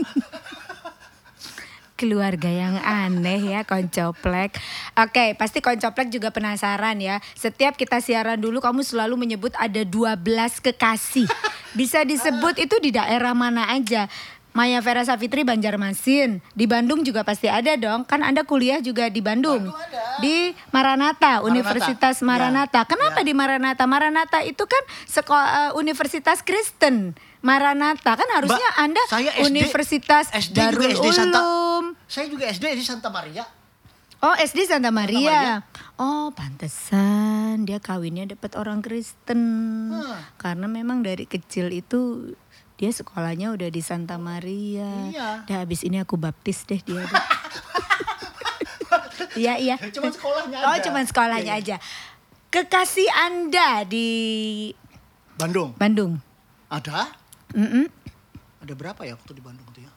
[1.95, 4.59] Keluarga yang aneh ya koncoplek.
[4.99, 7.23] Oke, pasti koncoplek juga penasaran ya.
[7.33, 10.19] Setiap kita siaran dulu kamu selalu menyebut ada 12
[10.59, 11.23] kekasih.
[11.71, 14.11] Bisa disebut itu di daerah mana aja.
[14.55, 16.39] Maya Vera Savitri Banjarmasin.
[16.49, 18.07] Di Bandung juga pasti ada dong.
[18.07, 19.67] Kan Anda kuliah juga di Bandung.
[19.67, 20.17] Bandung ada.
[20.17, 22.87] Di Maranatha, Universitas Ya, Maranatha.
[22.87, 23.27] Kenapa ya.
[23.27, 23.83] di Maranatha?
[23.83, 27.19] Maranatha itu kan sekolah Universitas Kristen.
[27.39, 31.85] Maranatha kan harusnya Mbak, Anda saya SD Universitas SD juga Darul SD Santa- Ulum.
[32.07, 33.43] Saya juga SD di Santa Maria.
[34.17, 35.19] Oh SD Santa Maria.
[35.21, 35.55] Maria.
[35.95, 39.37] Oh pantesan dia kawinnya dapat orang Kristen.
[39.91, 40.17] Hmm.
[40.35, 42.31] Karena memang dari kecil itu
[42.85, 45.09] dia sekolahnya udah di Santa Maria.
[45.09, 45.29] Iya.
[45.49, 47.01] Dah habis ini aku baptis deh dia.
[49.35, 49.75] Iya iya.
[49.75, 50.83] Cuman sekolahnya Oh aja.
[50.87, 51.75] cuman sekolahnya Iya, iya.
[51.75, 51.77] aja.
[52.47, 54.07] Kekasih Anda di
[55.35, 55.75] Bandung.
[55.75, 56.23] Bandung.
[56.71, 57.11] Ada?
[57.51, 57.91] Mm-mm.
[58.63, 59.91] Ada berapa ya waktu di Bandung tuh ya?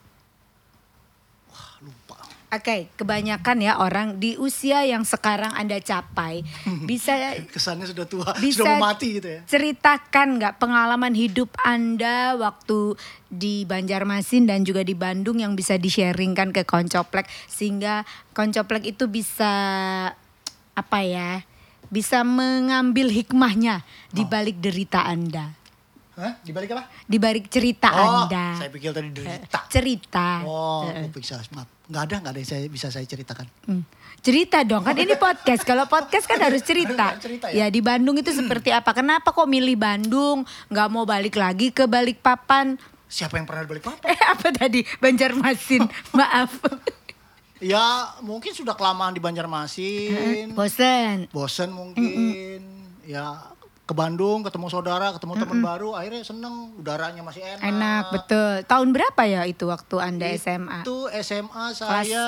[2.48, 6.40] Oke, kebanyakan ya orang di usia yang sekarang Anda capai
[6.88, 9.40] bisa Kesannya sudah tua, bisa sudah mau mati gitu ya.
[9.44, 12.96] ceritakan nggak pengalaman hidup anda waktu
[13.28, 19.52] di Banjarmasin dan juga di Bandung yang bisa di-sharingkan ke Koncoplek sehingga Koncoplek itu bisa
[20.72, 21.44] apa ya
[21.88, 24.28] bisa mengambil hikmahnya di Oh.
[24.28, 25.52] balik derita anda
[26.18, 26.34] Hah?
[26.42, 26.90] Di balik apa?
[27.06, 29.60] di balik cerita Oh, anda saya pikir tadi derita.
[29.70, 31.70] cerita Oh, aku bisa maaf.
[31.86, 33.46] Nggak ada, nggak ada yang saya bisa saya ceritakan.
[33.70, 33.86] Hmm.
[34.18, 35.62] Cerita dong kan ini podcast.
[35.62, 37.14] Kalau podcast kan harus cerita.
[37.22, 37.64] Cerita ya?
[37.64, 37.66] ya?
[37.70, 38.90] di Bandung itu seperti apa?
[38.90, 40.42] Kenapa kok milih Bandung?
[40.66, 42.74] Nggak mau balik lagi ke Balikpapan?
[43.06, 44.10] Siapa yang pernah balik papan?
[44.10, 44.82] Eh apa tadi?
[44.98, 45.86] Banjarmasin.
[46.18, 46.60] Maaf.
[47.62, 50.52] Ya, mungkin sudah kelamaan di Banjarmasin.
[50.52, 51.30] Bosen.
[51.30, 52.60] bosen mungkin
[53.08, 53.54] ya
[53.88, 58.50] ke Bandung ketemu saudara ketemu teman baru akhirnya seneng udaranya masih enak Enak betul.
[58.62, 60.84] Tahun berapa ya itu waktu Anda SMA?
[60.84, 62.24] itu SMA Kelas saya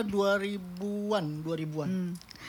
[0.00, 1.90] 2000-an 2000-an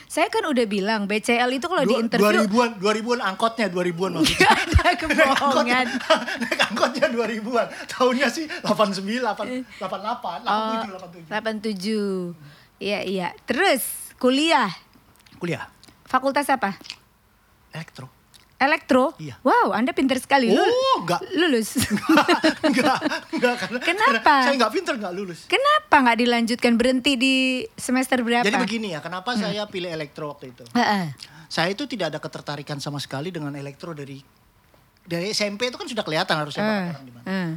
[0.06, 4.48] Saya kan udah bilang BCL itu kalau di Dua- interview 2000-an 2000-an angkotnya 2000-an maksudnya
[4.64, 5.86] ada kebohongan.
[6.40, 10.80] naik angkotnya 2000-an tahunnya sih 89 8, 88 Oh,
[11.28, 12.32] 87 87 87.
[12.78, 13.28] Iya iya.
[13.44, 13.84] Terus
[14.16, 14.72] kuliah
[15.36, 15.68] kuliah
[16.02, 16.80] fakultas apa?
[17.68, 18.08] elektro
[18.56, 19.12] Elektro?
[19.16, 19.36] Iya.
[19.40, 20.48] Wow, Anda pinter sekali.
[20.48, 21.20] Lul- Oh, enggak.
[21.30, 21.76] Lulus.
[22.62, 22.96] enggak
[23.30, 24.16] enggak karena, Kenapa?
[24.24, 27.34] karena saya enggak pinter enggak lulus Kenapa nggak dilanjutkan berhenti di
[27.70, 28.42] semester berapa?
[28.42, 29.12] jadi begini ya Hmm.
[29.12, 31.12] kenapa saya pilih elektro waktu itu Heeh.
[31.46, 34.18] saya itu tidak ada ketertarikan sama sekali dengan elektro dari
[35.02, 37.24] dari SMP itu kan sudah kelihatan harusnya Eh, bakat orang di mana.
[37.26, 37.50] eh.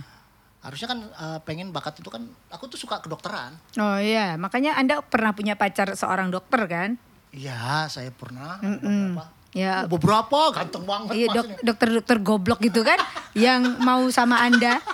[0.59, 3.55] Harusnya kan eh, pengen bakat itu kan aku tuh suka kedokteran.
[3.75, 6.99] Oh iya, makanya Anda pernah punya pacar seorang dokter kan?
[7.31, 9.15] Iya, saya pernah Mm-mm.
[9.15, 9.25] beberapa.
[9.49, 11.65] Ya, Oh, beberapa ganteng banget iya dok, maksudnya.
[11.65, 13.01] dokter-dokter goblok gitu kan,
[13.33, 14.77] yang mau sama Anda.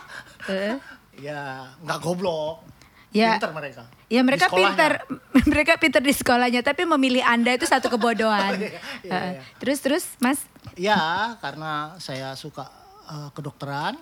[0.45, 0.77] Eh,
[1.17, 2.61] Iya, nggak goblok.
[3.09, 3.33] Ya.
[3.33, 3.83] Pinter mereka.
[4.05, 5.01] Ya mereka pinter,
[5.49, 8.53] mereka pinter di sekolahnya, tapi memilih Anda itu satu kebodohan.
[8.61, 9.41] Iya, iya, Eh, iya.
[9.57, 10.45] Terus terus, Mas?
[10.75, 10.99] Iya,
[11.39, 12.69] karena saya suka
[13.05, 13.97] eh, kedokteran.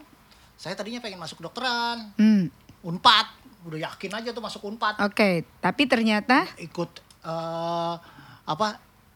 [0.53, 2.11] Saya tadinya pengen masuk kedokteran.
[2.13, 3.27] Hmm, Unpad,
[3.63, 4.99] udah yakin aja tuh masuk Unpad.
[5.01, 7.95] Oke, tapi ternyata Ikut eh,
[8.43, 8.67] apa?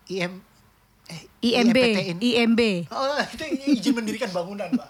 [0.07, 0.39] IM
[1.07, 2.17] eh, IMB, IMPTN.
[2.19, 4.87] IMB, Oh, itu izin mendirikan bangunan, Mbak.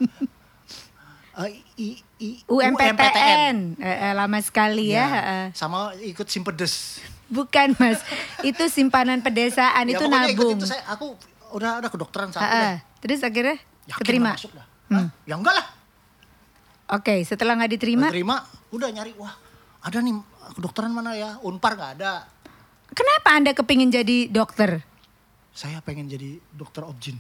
[1.38, 5.06] Eh, I, I, UMPTN, Eh, eh, lama sekali ya.
[5.06, 5.46] Ya, eh.
[5.52, 6.98] sama ikut simpedes.
[7.28, 8.00] Bukan Mas,
[8.42, 10.58] itu simpanan pedesaan, Ya, itu ikut nabung.
[10.58, 11.14] itu saya, aku
[11.50, 12.72] udah ada kedokteran satu Heeh.
[12.74, 12.78] deh.
[13.00, 14.32] Terus akhirnya Yakin keterima.
[14.34, 14.66] masuk dah.
[14.90, 15.08] Hah?
[15.24, 15.68] Ya enggak lah.
[16.90, 18.36] Oke, setelah nggak diterima, Nggak terima,
[18.72, 19.36] udah nyari, wah
[19.84, 20.16] ada nih
[20.56, 21.36] kedokteran mana ya?
[21.42, 22.24] Unpar nggak ada.
[22.90, 24.87] kenapa Anda kepingin jadi dokter?
[25.58, 27.18] Saya pengen jadi dokter objin.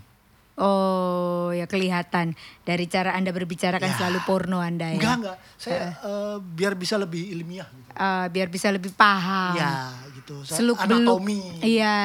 [0.57, 3.97] Oh, ya kelihatan dari cara Anda berbicara kan Ya.
[3.97, 4.97] selalu porno Anda ya.
[4.97, 5.37] Enggak, enggak.
[5.57, 7.89] Saya eh, biar bisa lebih ilmiah gitu.
[7.93, 9.53] Eh, biar bisa lebih paham.
[9.53, 9.93] Ya,
[10.27, 10.43] gitu.
[10.43, 10.99] Saya Seluk beluk.
[11.23, 11.39] anatomi.
[11.63, 11.95] Iya.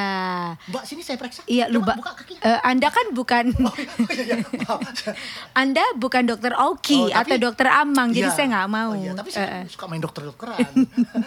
[0.65, 1.43] Mbak sini saya periksa.
[1.43, 1.97] Iya, lu Coba Mbak.
[1.99, 2.33] buka kaki.
[2.39, 4.79] Eh, anda kan bukan Oh iya, iya, maaf.
[5.61, 8.33] Anda bukan dokter Oki Oh, tapi- atau dokter Amang, jadi Iya.
[8.33, 8.89] saya nggak mau.
[8.89, 9.65] Oh, iya, tapi saya eh.
[9.67, 10.63] suka main dokter-dokteran.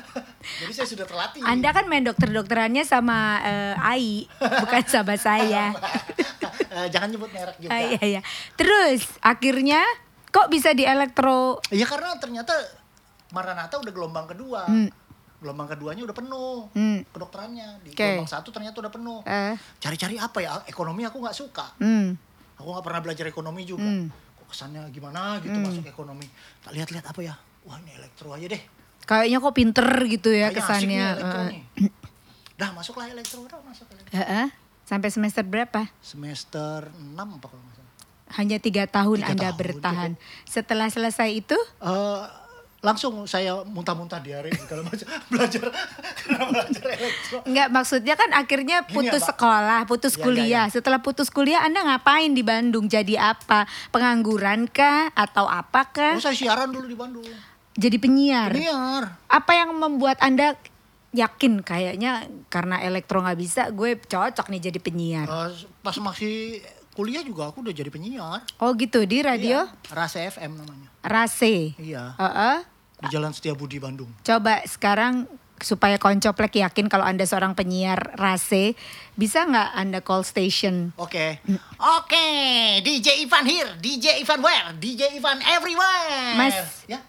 [0.65, 1.41] jadi saya sudah terlatih.
[1.45, 5.73] Anda kan main dokter-dokterannya sama eh, Ai, bukan sama saya.
[6.67, 7.73] Eh, Jangan nyebut merek juga.
[7.73, 8.21] Ah, iya, iya.
[8.53, 9.81] Terus akhirnya
[10.29, 11.57] kok bisa di elektro?
[11.69, 12.53] Iya karena ternyata
[13.29, 14.69] Maranatha udah gelombang kedua.
[14.69, 14.93] Hmm.
[15.37, 16.69] Gelombang keduanya udah penuh.
[16.73, 17.01] Hmm.
[17.07, 18.01] Kedokterannya di Oke.
[18.01, 19.21] gelombang satu ternyata udah penuh.
[19.23, 20.61] Eh, Cari-cari apa ya?
[20.65, 21.67] Ekonomi aku nggak suka.
[21.77, 22.17] hmm,
[22.57, 23.85] Aku nggak pernah belajar ekonomi juga.
[23.85, 24.09] Hmm.
[24.09, 26.25] Kok kesannya gimana gitu masuk ekonomi.
[26.59, 27.35] Tak lihat-lihat apa ya?
[27.63, 28.63] Wah ini elektro aja deh.
[29.03, 31.07] kayaknya kok pinter gitu ya Kayaknya kesannya.
[31.47, 31.63] nih.
[32.59, 34.13] Dah masuklah elektro, udah masuk elektro.
[34.13, 34.49] eh, eh.
[34.83, 35.91] Sampai semester berapa?
[36.01, 37.93] Semester 6 apa kalau nggak salah.
[38.33, 40.11] Hanya tiga tahun Tiga Anda tahun, bertahan.
[40.45, 42.23] Setelah selesai itu, Eh,
[42.87, 45.67] langsung saya muntah-muntah diare segala macam belajar
[46.17, 47.37] karena belajar elektro.
[47.43, 49.31] Enggak maksudnya kan akhirnya Gini ya, putus Mbak.
[49.35, 50.47] sekolah, putus Ya, ya, kuliah.
[50.47, 50.73] ya.
[50.73, 52.87] Setelah putus kuliah Anda ngapain di Bandung?
[52.87, 53.67] Jadi apa?
[53.91, 56.15] Pengangguran kah atau apakah?
[56.15, 57.27] Oh, saya siaran dulu di Bandung.
[57.75, 58.55] Jadi penyiar.
[58.55, 59.19] Penyiar.
[59.27, 60.55] Apa yang membuat Anda
[61.11, 65.27] yakin kayaknya karena elektro nggak bisa, gue cocok nih jadi penyiar.
[65.27, 66.61] Eh, pas masih
[66.93, 68.41] kuliah juga aku udah jadi penyiar.
[68.57, 70.89] Oh gitu di radio Iya, Rase FM namanya.
[71.01, 71.73] Rase.
[71.77, 72.17] Iya.
[72.17, 72.57] Heeh.
[72.97, 74.09] Di Jalan Setiabudi Bandung.
[74.25, 75.29] Coba sekarang
[75.61, 78.77] supaya koncoplek yakin kalau Anda seorang penyiar Rase,
[79.17, 80.93] bisa nggak Anda call station?
[81.01, 81.41] Oke.
[81.81, 82.27] Oke,
[82.85, 84.69] DJ Ivan here, DJ Ivan where?
[84.77, 86.37] DJ Ivan everywhere.
[86.37, 86.85] Mas.
[86.89, 87.01] Ya.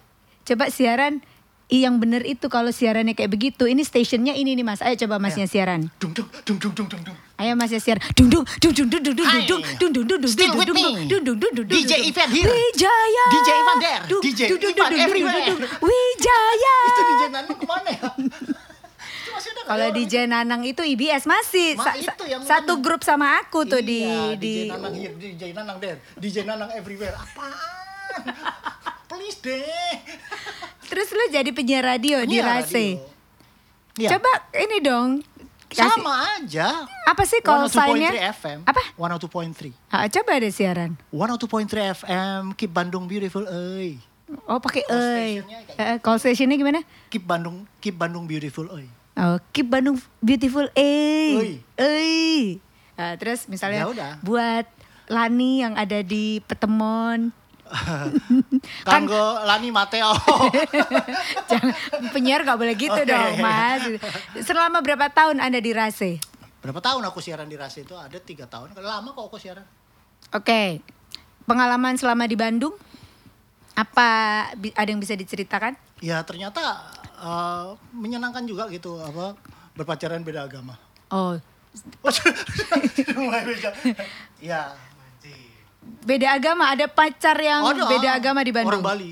[0.47, 1.19] Coba siaran
[1.67, 3.67] yang bener itu kalau siarannya kayak begitu.
[3.67, 4.79] Ini stationnya ini nih mas.
[4.79, 5.91] Ayo coba masnya siaran.
[5.99, 7.17] Dung dung dung dung dung dung dung.
[7.37, 8.01] Ayo masnya siaran.
[8.17, 10.77] Dung dung dung dung dung dung dung dung dung dung dung dung dung dung dung
[11.05, 12.09] dung dung dung dung DJ.
[12.09, 12.49] Ivan here.
[12.49, 13.25] Wijaya.
[13.29, 14.01] DJ Ivan there.
[14.19, 15.45] DJ Ivan everywhere.
[15.77, 16.75] Wijaya.
[16.83, 18.09] Itu DJ Nanang ke mana ya?
[19.67, 23.37] Kalau ya DJ Nanang itu IBS masih Ma, Sa- itu sa- yang satu grup sama
[23.37, 27.13] aku tuh Iya, di di DJ Nanang here, DJ Nanang there, DJ Nanang everywhere.
[27.13, 27.53] Apaan?
[29.05, 29.93] Please deh.
[30.87, 32.97] Terus lu jadi penyiar radio di Rase.
[33.93, 34.09] Iya.
[34.09, 35.21] Coba ini dong.
[35.67, 36.67] Kasih- Sama aja.
[37.03, 38.11] Apa sih call 102.3 sign-nya?
[38.31, 38.59] FM.
[38.63, 38.81] Apa?
[38.93, 39.71] 102.3.
[39.87, 40.95] Ah, coba ada siaran.
[41.09, 43.99] 102.3 FM, keep Bandung beautiful, euy.
[44.43, 45.31] Oh pakai Call oi.
[45.39, 46.83] kayak Eh, call stationnya gimana?
[47.07, 48.87] Keep Bandung, keep Bandung beautiful, euy.
[49.15, 51.63] Oh, keep Bandung beautiful, Oi.
[51.73, 52.59] eh.
[52.93, 54.11] Ah, terus misalnya Ya udah.
[54.19, 54.65] buat
[55.07, 57.31] Lani yang ada di Petemon,
[58.87, 60.11] Kanggo Lani Mateo.
[61.49, 61.73] jangan
[62.11, 63.09] penyiar gak boleh gitu Oke.
[63.09, 63.83] dong, Mas.
[64.43, 66.21] Selama berapa tahun anda di Rase?
[66.63, 67.95] Berapa tahun aku siaran di Rase itu?
[67.95, 68.75] Ada tiga tahun.
[68.77, 69.63] Lama kok aku siaran.
[70.35, 70.83] Oke,
[71.47, 72.75] pengalaman selama di Bandung,
[73.77, 74.09] apa
[74.55, 75.77] ada yang bisa diceritakan?
[76.03, 76.83] Ya ternyata
[77.17, 79.37] eh, menyenangkan juga gitu apa
[79.77, 80.75] berpacaran beda agama.
[81.07, 81.37] Oh,
[82.03, 82.11] Oh.
[84.41, 84.73] Ya.
[86.01, 87.83] Beda agama, ada pacar yang Ada.
[87.85, 88.79] beda agama di Bandung.
[88.79, 89.11] Orang Bali.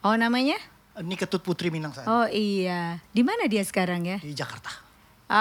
[0.00, 0.56] Oh, namanya?
[0.96, 4.16] Ini Ketut Putri Minangsari Oh iya, di mana dia sekarang ya?
[4.16, 4.72] di Jakarta.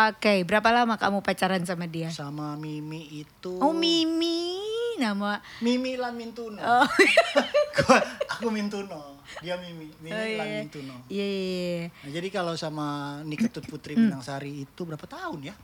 [0.10, 2.10] Oke, berapa lama kamu pacaran sama dia?
[2.10, 3.56] Sama Mimi itu.
[3.58, 4.58] Oh Mimi,
[4.96, 5.38] nama.
[5.60, 6.58] Mimi Lan Mintuno.
[6.58, 6.84] Oh,
[7.78, 9.22] Gua- aku Mintuno.
[9.40, 9.94] Dia Mimi.
[9.96, 10.44] Mimi Oh, iya.
[10.60, 10.96] Mintuno.
[11.08, 11.86] Iya, iya, iya.
[11.94, 12.86] Nah, jadi kalau sama
[13.22, 14.10] Niketut Putri Hmm.
[14.10, 15.56] Minangsari itu berapa tahun ya?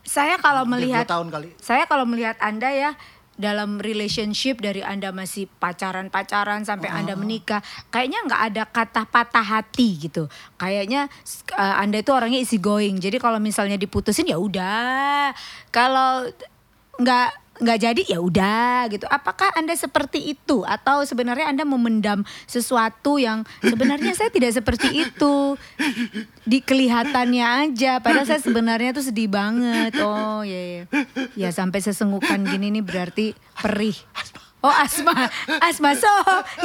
[0.00, 1.50] Saya kalau Hampir melihat, tahun kali.
[1.58, 2.94] saya kalau melihat anda ya
[3.36, 7.20] dalam relationship dari anda masih pacaran-pacaran sampai anda Oh.
[7.20, 7.60] menikah,
[7.92, 10.28] kayaknya nggak ada kata patah hati gitu.
[10.56, 11.08] Kayaknya
[11.56, 12.96] uh, anda itu orangnya easy going.
[12.96, 15.36] Jadi kalau misalnya diputusin ya udah.
[15.68, 16.28] Kalau
[16.96, 19.06] nggak nggak jadi ya udah gitu.
[19.08, 25.56] Apakah anda seperti itu atau sebenarnya anda memendam sesuatu yang sebenarnya saya tidak seperti itu
[26.44, 27.98] di kelihatannya aja.
[28.00, 29.96] Padahal saya sebenarnya tuh sedih banget.
[30.00, 30.82] Oh ya ya.
[31.36, 33.96] Ya sampai sesengukan gini nih berarti perih.
[34.64, 35.14] Oh asma,
[35.62, 36.10] asma so,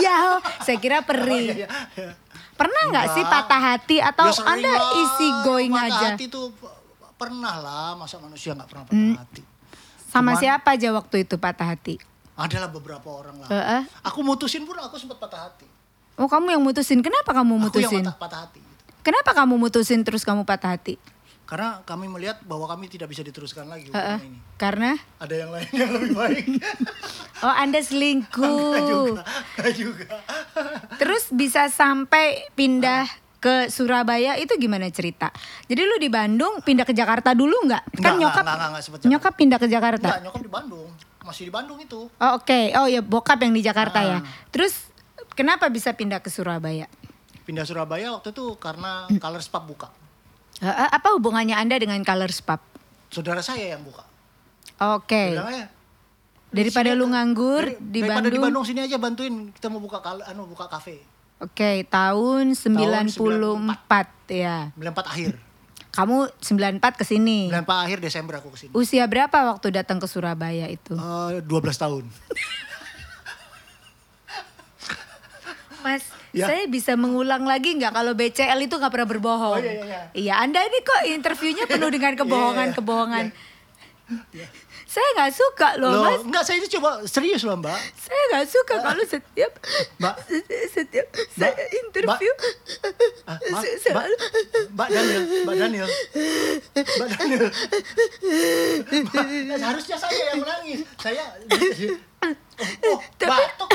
[0.02, 0.42] ya, oh.
[0.66, 1.54] saya kira perih.
[1.54, 2.18] Iya, iya.
[2.58, 6.08] Pernah nggak sih patah hati atau Ya anda easy going patah aja?
[6.16, 6.50] hati tuh
[7.14, 9.42] pernah lah, masa manusia nggak pernah patah hati.
[10.12, 11.96] Sama Cuman- siapa aja waktu itu patah hati?
[12.36, 13.48] Adalah beberapa orang lah.
[13.48, 13.82] Heeh.
[14.04, 15.64] Aku mutusin pun aku sempat patah hati.
[16.16, 18.04] Oh kamu yang mutusin, kenapa kamu Aku yang mutusin?
[18.04, 18.60] patah, patah hati.
[18.60, 18.82] gitu.
[19.02, 21.00] Kenapa kamu mutusin terus kamu patah hati?
[21.44, 24.20] Karena kami melihat bahwa kami tidak bisa diteruskan lagi Heeh.
[24.20, 24.40] hubungan ini.
[24.56, 26.46] Karena Ada yang lain yang lebih baik.
[27.44, 28.76] oh anda Enggak selingkuh.
[28.84, 29.24] juga,
[29.56, 30.06] enggak juga.
[30.96, 33.08] Terus bisa sampai pindah
[33.42, 35.34] ke Surabaya itu gimana cerita?
[35.66, 37.98] Jadi lu di Bandung pindah ke Jakarta dulu nggak?
[37.98, 39.06] Enggak, Kan nyokap enggak, enggak, enggak, Jakarta.
[39.10, 40.08] nyokap pindah ke Jakarta.
[40.08, 40.90] Enggak, nyokap di Bandung.
[41.22, 42.00] Masih di Bandung itu.
[42.08, 44.18] Oh oke, oh ya bokap yang di Jakarta ya.
[44.18, 44.22] Ah.
[44.50, 44.74] Terus
[45.34, 46.86] kenapa bisa pindah ke Surabaya?
[47.42, 49.18] Pindah Surabaya waktu itu karena Hmm.
[49.18, 49.90] Colors Pub buka.
[50.62, 52.62] Apa hubungannya Anda dengan Colors Pub?
[53.10, 54.06] Saudara saya yang buka.
[54.94, 55.34] Oke.
[55.34, 55.66] Bilangnya,
[56.52, 58.44] Daripada sini lu nganggur Dari- di daripada di Bandung.
[58.44, 61.00] Bandung sini aja bantuin kita mau buka anu buka kafe.
[61.42, 63.10] Oke, tahun 94
[64.30, 64.70] ya.
[64.78, 65.32] 94 akhir.
[65.92, 67.50] Kamu 94 ke sini.
[67.50, 68.72] 94 akhir Desember aku ke sini.
[68.72, 70.94] Usia berapa waktu datang ke Surabaya itu?
[70.94, 72.06] Eh, 12 tahun.
[75.82, 76.46] Mas, Ya.
[76.48, 79.52] saya bisa mengulang lagi nggak kalau BCL itu nggak pernah berbohong?
[79.52, 80.02] Oh, iya, iya, iya.
[80.14, 83.34] Iya, Anda ini kok interviewnya penuh dengan kebohongan-kebohongan.
[84.92, 86.20] Saya nggak suka loh, Loh, Mas.
[86.22, 87.80] enggak saya ini coba serius loh, Mbak.
[87.96, 89.52] Saya nggak suka kalau setiap
[89.98, 90.16] Mbak.
[90.70, 92.32] setiap saya interview
[93.24, 94.16] Ah, Ma- saya Mbak, selalu
[94.70, 95.90] Mbak Daniel, Mbak Daniel.
[96.76, 97.46] Mbak Daniel.
[99.48, 100.80] Mbak, harusnya saya yang menangis.
[101.00, 101.24] Saya
[102.22, 102.28] Oh,
[102.92, 103.70] oh batuk.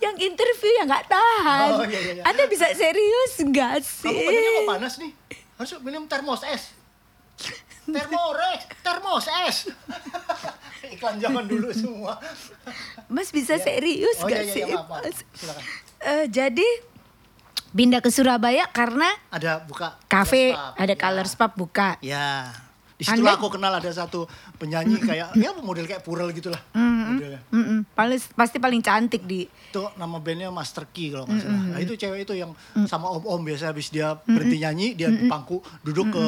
[0.00, 1.68] yang interview yang nggak tahan.
[1.70, 2.22] Oh, iya, iya, iya.
[2.24, 4.08] Anda bisa serius nggak sih?
[4.08, 5.12] Kamu mau panas nih.
[5.54, 6.79] Harus minum termos es.
[7.92, 9.56] Termores, termos es.
[10.90, 12.18] Iklan zaman dulu semua.
[13.06, 14.62] Mas bisa serius Oh iya, iya, sih?
[14.64, 15.02] iya, maaf, maaf.
[15.02, 15.18] Mas?
[15.32, 15.62] Silakan.
[16.00, 16.68] Eh, jadi
[17.70, 20.98] pindah ke Surabaya karena Ada buka kafe ada Ya.
[20.98, 21.94] Colors Pub buka.
[22.00, 22.50] Ya.
[23.00, 24.28] Di Anda- aku kenal ada satu
[24.60, 26.60] penyanyi kayak ya model kayak Purel gitulah.
[26.76, 27.40] Modelnya.
[27.48, 31.62] Mm-mm, paling pasti paling cantik di Itu nama bandnya Master Key kalau nggak salah.
[31.72, 32.52] Nah itu cewek itu yang
[32.84, 36.24] sama om-om biasa habis dia berhenti nyanyi dia di pangku duduk ke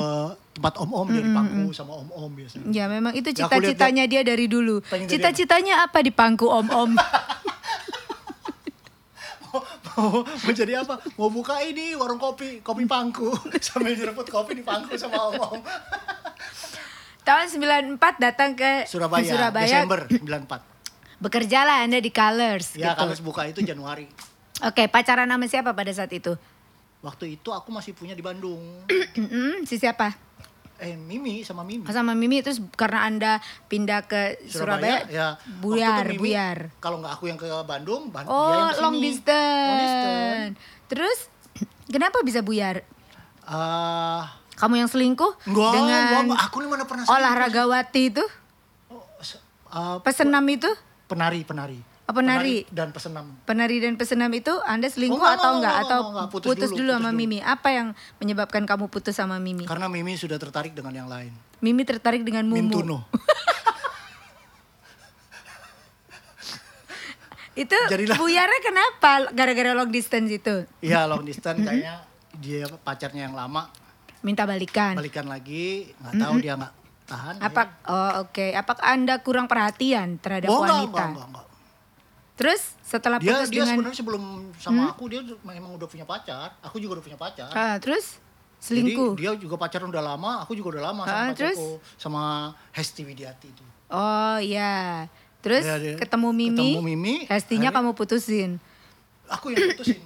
[0.52, 2.64] tempat om-om dia di pangku sama om-om biasa.
[2.72, 4.80] Ya memang itu Ya, cita-citanya dia dari dulu.
[4.82, 6.96] Cita-citanya apa di pangku om-om?
[9.92, 10.96] mau, mau jadi apa?
[11.14, 13.28] Mau buka ini warung kopi, kopi pangku
[13.60, 15.60] sambil direbut kopi di pangku sama om-om.
[17.22, 19.66] Tahun 94 datang ke Surabaya, Surabaya.
[19.86, 21.22] Desember 94.
[21.22, 22.98] Bekerjalah Anda di Colors Ya gitu.
[22.98, 24.10] kalau buka itu Januari.
[24.60, 26.34] Oke, pacaran sama siapa pada saat itu?
[26.98, 28.58] Waktu itu aku masih punya di Bandung.
[29.70, 30.10] Si siapa?
[30.78, 31.86] Eh Mimi sama Mimi.
[31.86, 33.32] Sama Mimi terus karena Anda
[33.68, 36.74] pindah ke Surabaya, ya buyar, Mimi, buyar.
[36.82, 38.82] Kalau nggak aku yang ke Bandung, Ban- dia Oh, yang ke sini.
[38.82, 39.62] long distance.
[39.62, 40.54] Long distance.
[40.90, 41.18] Terus
[41.94, 42.82] kenapa bisa buyar?
[43.42, 44.22] Eh,
[44.62, 47.18] Kamu yang selingkuh enggak, dengan enggak, enggak, aku nih mana pernah selingkuh.
[47.20, 48.24] olahragawati itu,
[49.72, 50.68] Eh, pesenam itu,
[51.04, 51.80] penari, penari.
[52.04, 52.62] Oh, penari.
[52.68, 53.24] dan pesenam.
[53.42, 55.72] penari dan pesenam itu Anda selingkuh Oh, enggak, atau enggak, enggak?
[55.72, 56.28] enggak, Atau enggak, enggak.
[56.30, 57.38] putus, Putus dulu, dulu, sama putus Mimi?
[57.40, 59.64] Apa yang menyebabkan kamu putus sama Mimi?
[59.64, 61.32] Karena Mimi sudah tertarik dengan yang lain.
[61.58, 62.58] Mimi tertarik dengan Mumu.
[62.60, 62.98] Mintuno.
[67.54, 69.10] Itu Jadilah- buyarnya kenapa?
[69.30, 70.64] Gara-gara long distance itu?
[70.78, 72.00] Iya, long distance kayaknya
[72.34, 73.68] dia pacarnya yang lama
[74.22, 74.94] Minta balikan.
[74.94, 76.72] balikan lagi, nggak tahu dia nggak
[77.04, 77.34] tahan.
[77.42, 77.62] Apa?
[77.84, 78.46] Oh oke.
[78.52, 80.86] Apakah anda kurang perhatian terhadap Oh, wanita?
[80.86, 81.46] enggak, enggak, enggak.
[82.32, 84.22] Terus setelah Dia putus dia dengan, sebenarnya sebelum
[84.56, 86.54] sama aku dia memang udah punya pacar.
[86.62, 87.50] Aku juga udah punya pacar.
[87.50, 88.22] Ah, terus
[88.58, 89.14] selingkuh.
[89.14, 91.58] Jadi dia juga pacaran udah lama, aku juga udah lama sama Ah, terus?
[91.58, 92.22] pacarku sama
[92.70, 93.64] Hesti Widiati itu.
[93.88, 95.06] Oh iya.
[95.42, 96.54] Terus dia- ketemu Mimi.
[96.56, 98.62] ketemu Mimi, Hestinya kamu putusin.
[99.28, 99.98] Aku yang putusin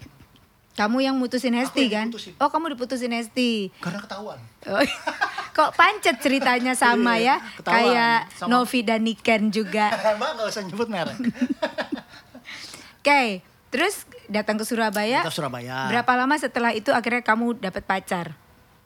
[0.77, 2.37] Kamu yang mutusin Hesti yang kan?
[2.37, 3.73] Oh kamu diputusin Hesti.
[3.81, 4.37] karena ketahuan.
[4.69, 4.85] Oh,
[5.57, 7.41] Kok pancet ceritanya sama ya?
[7.41, 7.81] Iya, ketahuan.
[7.89, 9.89] Kayak Sama- Novi dan Niken juga.
[10.21, 11.17] Mbak nggak usah nyebut merek.
[13.01, 13.41] Oke,
[13.73, 15.25] terus datang ke Surabaya.
[15.25, 15.89] Kita Surabaya.
[15.89, 18.37] Berapa lama setelah itu akhirnya kamu dapat pacar?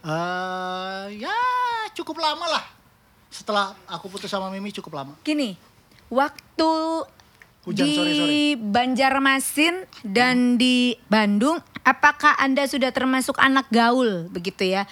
[0.00, 1.34] Eh, ya
[1.92, 2.64] cukup lama lah.
[3.30, 5.18] Setelah aku putus sama Mimi cukup lama.
[5.20, 5.58] Gini,
[6.06, 6.70] waktu
[7.60, 8.38] Hujan di sore-sore.
[8.62, 14.84] Banjarmasin dan di Bandung, apakah Anda sudah termasuk anak gaul begitu ya?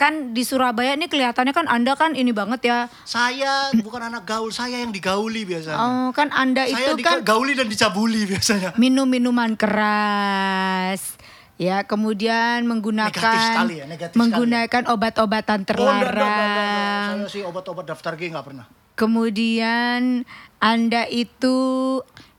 [0.00, 2.78] Kan di Surabaya ini kelihatannya kan Anda kan ini banget ya.
[3.04, 5.76] Saya bukan anak gaul, saya yang digauli biasanya.
[5.76, 8.72] Oh, kan Anda saya itu kan digauli dan dicabuli biasanya.
[8.80, 11.20] minum minuman keras.
[11.54, 13.86] Ya, kemudian menggunakan ya,
[14.18, 17.22] menggunakan obat-obatan Oh, terlarang.
[17.22, 18.66] Saya sih obat-obat daftar G nggak pernah.
[18.98, 20.26] Kemudian
[20.58, 21.54] Anda itu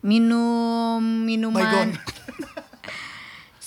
[0.04, 1.96] minum minuman.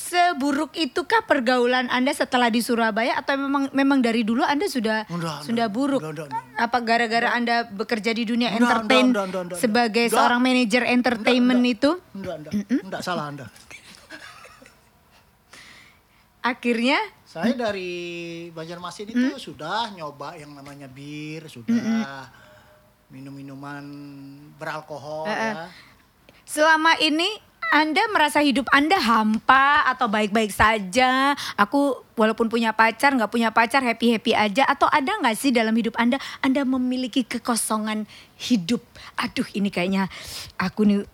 [0.09, 5.45] Seburuk itukah pergaulan Anda setelah di Surabaya atau memang memang dari dulu Anda sudah Enggak,
[5.45, 6.01] sudah enggak, buruk?
[6.01, 10.17] enggak, enggak, Apa gara-gara Anda bekerja di dunia Enggak, entertain enggak, enggak, enggak, sebagai enggak.
[10.17, 11.75] seorang manajer entertainment enggak.
[11.77, 11.91] itu?
[12.17, 12.53] Enggak, enggak.
[12.81, 13.47] Enggak salah Anda.
[16.41, 17.93] Akhirnya Saya dari
[18.49, 22.25] Banjarmasin itu sudah nyoba yang namanya bir, sudah
[23.09, 23.85] minum minuman
[24.57, 25.69] beralkohol ya.
[26.45, 27.29] selama ini
[27.69, 31.37] Anda merasa hidup Anda hampa atau baik-baik saja?
[31.61, 34.65] Aku walaupun punya pacar, nggak punya pacar, happy-happy aja.
[34.65, 38.09] Atau ada nggak sih dalam hidup Anda, Anda memiliki kekosongan
[38.41, 38.81] hidup?
[39.21, 40.09] Aduh ini kayaknya
[40.57, 41.05] aku nih,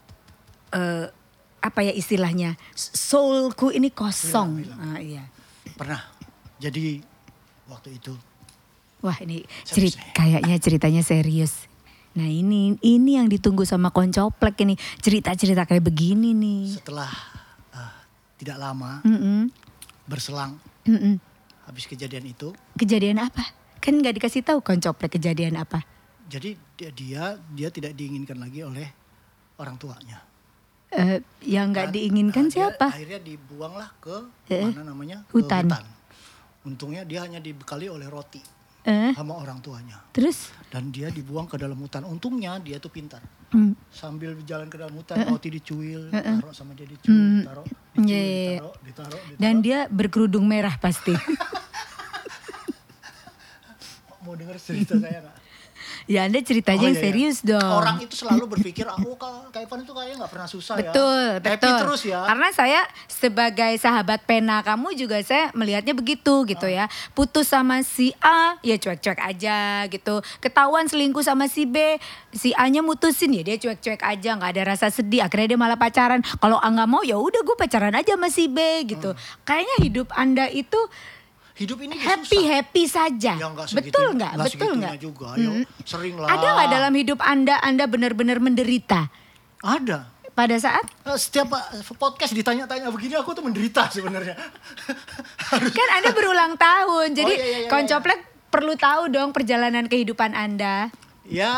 [0.78, 1.06] eh,
[1.58, 4.62] apa ya istilahnya, soulku ini kosong.
[4.78, 5.26] Ah, iya.
[5.74, 6.06] Pernah.
[6.62, 7.02] Jadi
[7.66, 8.14] waktu itu
[9.04, 10.12] Wah ini cerit nih.
[10.16, 11.66] kayaknya ceritanya serius.
[12.14, 16.78] Nah ini ini yang ditunggu sama koncoplek ini cerita-cerita kayak begini nih.
[16.78, 17.10] setelah
[17.70, 17.94] eh,
[18.38, 19.50] tidak lama Mm-mm.
[20.06, 21.18] berselang Mm-mm.
[21.64, 23.42] habis kejadian itu, Kejadian apa?
[23.78, 25.82] Kan nggak dikasih tahu koncoplek kejadian apa?
[26.24, 27.22] jadi dia dia,
[27.52, 28.88] dia tidak diinginkan lagi oleh
[29.56, 30.24] orang tuanya.
[30.88, 32.88] Eh, yang nggak diinginkan dia siapa?
[32.88, 34.16] akhirnya dibuanglah ke
[34.48, 35.20] Eh, mana namanya?
[35.28, 35.66] hutan.
[35.66, 35.86] Ke hutan.
[36.64, 38.40] Untungnya dia hanya dibekali oleh roti
[38.84, 39.96] Eh, sama orang tuanya.
[40.12, 40.52] terus?
[40.68, 42.04] Dan dia dibuang ke dalam hutan.
[42.04, 43.24] Untungnya dia tuh pintar.
[43.48, 43.72] Hmm.
[43.88, 48.20] Sambil jalan ke dalam Eh, hutan, roti dicuil, taruh sama dia dicuil, taruh, dicuil, iya,
[48.20, 48.58] iya.
[48.58, 49.40] ditaruh, ditaruh, ditaruh.
[49.40, 51.14] Dan dia berkerudung merah pasti.
[54.20, 55.36] Mau denger cerita saya nggak?
[56.04, 57.12] Ya Anda ceritanya Oh, yang iya, iya.
[57.12, 57.70] serius dong.
[57.70, 61.40] Orang itu selalu berpikir, oh Kak Ivan itu kayaknya nggak pernah susah Betul, ya.
[61.40, 61.70] betul.
[61.72, 62.20] Happy terus ya.
[62.26, 66.90] Karena saya sebagai sahabat pena kamu juga saya melihatnya begitu gitu ya.
[67.14, 70.20] Putus sama si A ya cuek-cuek aja gitu.
[70.42, 71.96] Ketahuan selingkuh sama si B,
[72.34, 75.24] si A-nya mutusin ya dia cuek-cuek aja, nggak ada rasa sedih.
[75.24, 76.20] Akhirnya dia malah pacaran.
[76.20, 79.16] Kalau A nggak mau ya udah gue pacaran aja sama si B gitu.
[79.46, 80.76] Kayaknya hidup Anda itu
[81.54, 82.50] Hidup ini happy susah.
[82.52, 83.32] happy saja.
[83.36, 84.32] Ya betul segitu- nggak?
[84.34, 84.94] nggak Betul nggak?
[84.98, 85.28] juga.
[85.32, 85.38] Mm.
[85.38, 85.50] Ya,
[85.84, 86.28] sering lah.
[86.28, 89.06] Ada nggak dalam hidup Anda Anda benar-benar menderita
[89.60, 90.10] Ada.
[90.30, 94.34] pada saat Eh, Setiap eh, podcast ditanya-tanya begini aku tuh menderita sebenarnya.
[95.78, 97.14] kan Anda berulang tahun.
[97.18, 100.90] Jadi Oh, iya, iya, iya, koncoplek perlu tahu dong perjalanan kehidupan Anda.
[101.24, 101.54] ya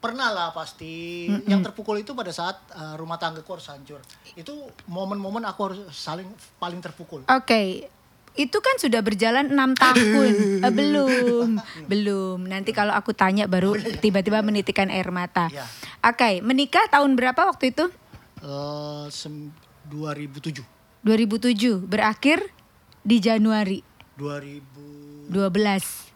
[0.00, 1.28] pernah lah pasti.
[1.44, 4.00] Yang terpukul itu pada saat eh, rumah tanggaku harus hancur.
[4.34, 7.22] Itu momen-momen aku harus saling paling terpukul.
[7.28, 7.86] Oke.
[8.38, 10.62] Itu kan sudah berjalan enam tahun.
[10.64, 11.60] Eh, belum.
[11.90, 12.38] Belum.
[12.46, 15.50] Nanti kalau aku tanya baru tiba-tiba menitikkan air mata.
[15.50, 15.66] Iya.
[16.00, 17.90] Oke, menikah tahun berapa waktu itu?
[19.10, 19.52] Sem-
[19.90, 20.62] 2007.
[21.02, 21.82] 2007.
[21.82, 22.38] Berakhir
[23.02, 23.82] di Januari
[24.14, 26.10] 2000 12.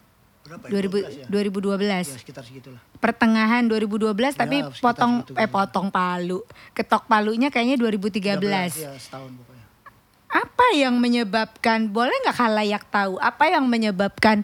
[0.44, 1.27] berapa ya?
[1.27, 1.27] 2000, 12 ya?
[1.27, 2.07] 2012.
[2.14, 2.83] Ya sekitar segitulah.
[3.05, 5.53] Pertengahan 2012 tapi Ya, sekitar potong eh kayaknya.
[5.53, 6.40] potong palu.
[6.73, 8.73] Ketok palunya kayaknya 2013.
[8.81, 9.64] Ya setahun pokoknya.
[10.33, 14.43] Apa yang menyebabkan, boleh nggak halayak tahu, apa yang menyebabkan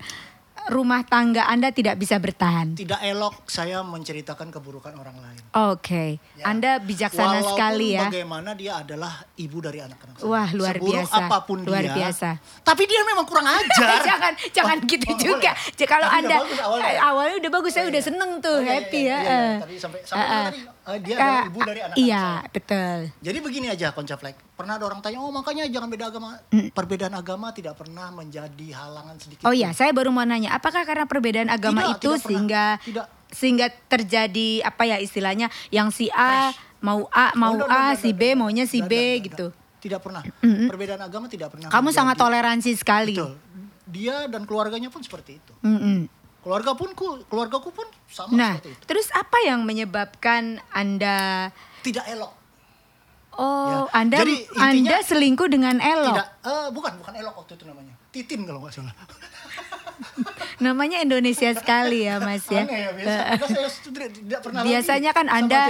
[0.71, 2.73] rumah tangga Anda tidak bisa bertahan?
[2.73, 5.39] Tidak elok saya menceritakan keburukan orang lain.
[5.53, 6.47] Oke, Ya.
[6.47, 8.07] Anda bijaksana Walaupun sekali ya.
[8.07, 10.25] bagaimana dia adalah ibu dari anak-anak saya.
[10.25, 11.19] Wah, luar Seburuk biasa.
[11.21, 11.93] apa pun Luar dia.
[11.93, 12.29] biasa.
[12.63, 13.99] Tapi dia memang kurang ajar.
[14.09, 15.53] jangan jangan Oh, gitu oh, juga.
[15.53, 15.85] boleh.
[15.85, 16.93] Kalau Tapi udah Anda bagus awalnya.
[17.03, 18.09] awalnya udah bagus, saya Oh, udah iya.
[18.09, 19.19] seneng tuh, Oh, iya, happy iya, ya.
[19.19, 19.59] iya, iya.
[19.61, 20.45] Tadi sampai- sampai mana eh.
[20.47, 20.61] tadi?
[20.83, 22.51] Eh, dia adalah ibu dari anak-anak Iya, saya.
[22.51, 22.99] betul.
[23.21, 24.35] Jadi begini aja koncaplek.
[24.55, 29.17] Pernah ada orang tanya, "Oh, makanya jangan beda agama." Perbedaan agama tidak pernah menjadi halangan
[29.17, 29.45] sedikit.
[29.45, 32.25] Oh iya, saya baru mau nanya, apakah karena perbedaan agama Tidak, itu tidak pernah.
[32.25, 33.07] sehingga Tidak.
[33.31, 38.33] sehingga terjadi apa ya istilahnya yang si A mau A mau Oh, A, si B
[38.33, 39.53] maunya si B gitu.
[39.79, 40.25] Tidak pernah.
[40.41, 41.69] Perbedaan agama tidak pernah.
[41.69, 43.15] Kamu menjadi- sangat toleransi sekali.
[43.15, 43.37] Betul.
[43.87, 45.53] Dia dan keluarganya pun seperti itu.
[45.61, 46.09] Mm-mm.
[46.41, 48.85] Keluarga pun ku, keluargaku pun sama Nah, seperti itu.
[48.87, 51.49] terus apa yang menyebabkan Anda
[51.81, 52.33] Tidak elok.
[53.33, 56.11] Oh, Ya, Anda jadi intinya- Anda selingkuh dengan Elo.
[56.11, 57.95] Tidak, eh, bukan, bukan elok waktu itu namanya.
[58.11, 58.93] Titin kalau nggak salah.
[60.61, 62.65] Namanya Indonesia sekali ya, Mas ya.
[62.65, 63.21] Aneh ya, biasa.
[63.21, 65.61] Karena saya tidak, tidak pernah Biasanya kan Anda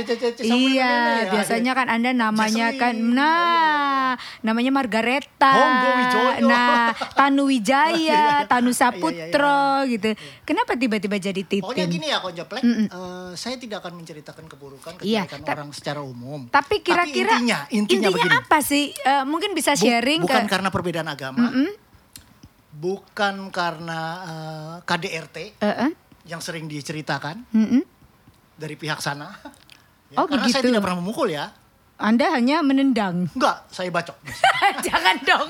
[0.43, 0.95] iya,
[1.27, 1.31] ya.
[1.31, 5.55] biasanya kan Anda namanya kan nah, namanya Margareta.
[6.41, 8.49] Nah, Tanu Wijaya, Iya, iya.
[8.49, 10.09] Tanu Iya, iya, Saputro gitu.
[10.47, 11.91] Kenapa tiba-tiba jadi Pokoknya Titin?
[11.91, 16.47] gini ya Konjoplek, eh, saya tidak akan menceritakan keburukan Iya, kejelekan ta- orang secara umum.
[16.49, 18.31] Tapi kira-kira intinya, intinya, begini.
[18.35, 18.95] apa sih?
[18.95, 21.51] Eh, mungkin bisa sharing bukan ke karena perbedaan agama,
[22.71, 25.91] bukan karena eh, KDRT Eh, eh,
[26.25, 27.83] yang sering diceritakan mm-mm.
[28.55, 29.35] dari pihak sana.
[30.11, 30.75] Ya, Oh, karena saya begitu.
[30.75, 31.55] tidak pernah memukul ya.
[31.95, 33.31] Anda hanya menendang.
[33.31, 34.17] Enggak, saya bacok.
[34.87, 35.49] Jangan dong.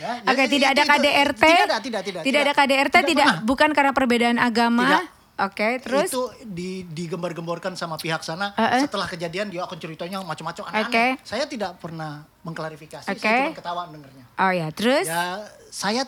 [0.00, 1.44] Ya, Oke, jadi tidak ada KDRT.
[1.44, 2.22] Tidak ada, tidak, tidak.
[2.26, 4.88] Tidak ada KDRT, Tidak tidak, bukan karena perbedaan agama.
[4.88, 5.06] Tidak.
[5.32, 8.82] Oke, terus itu di digembar-gemborkan sama pihak sana Eh, eh.
[8.84, 10.86] setelah kejadian dia akan ceritanya macam-macam aneh-aneh.
[10.86, 11.06] Oke.
[11.24, 13.18] Saya tidak pernah mengklarifikasi, Oke.
[13.18, 14.24] saya cuma ketawa dengernya.
[14.36, 16.04] Oh ya, terus Ya, saya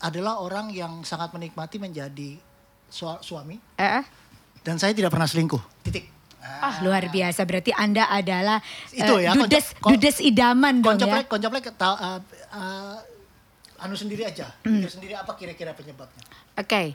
[0.00, 2.36] adalah orang yang sangat menikmati menjadi
[2.86, 4.04] sua- suami Eh, eh.
[4.60, 5.62] dan saya tidak pernah selingkuh.
[5.80, 6.10] Titik.
[6.44, 7.48] Ah, luar biasa.
[7.48, 8.60] Berarti Anda adalah
[8.90, 11.24] Itu eh, ya, dudes kon- dudes idaman dong ya.
[11.24, 12.20] Koncoplek, koncoplek ta- uh,
[12.52, 13.00] uh,
[13.80, 14.52] anu sendiri aja.
[14.60, 14.76] Hmm.
[14.76, 16.20] Pikir sendiri apa kira-kira penyebabnya.
[16.54, 16.92] Oke.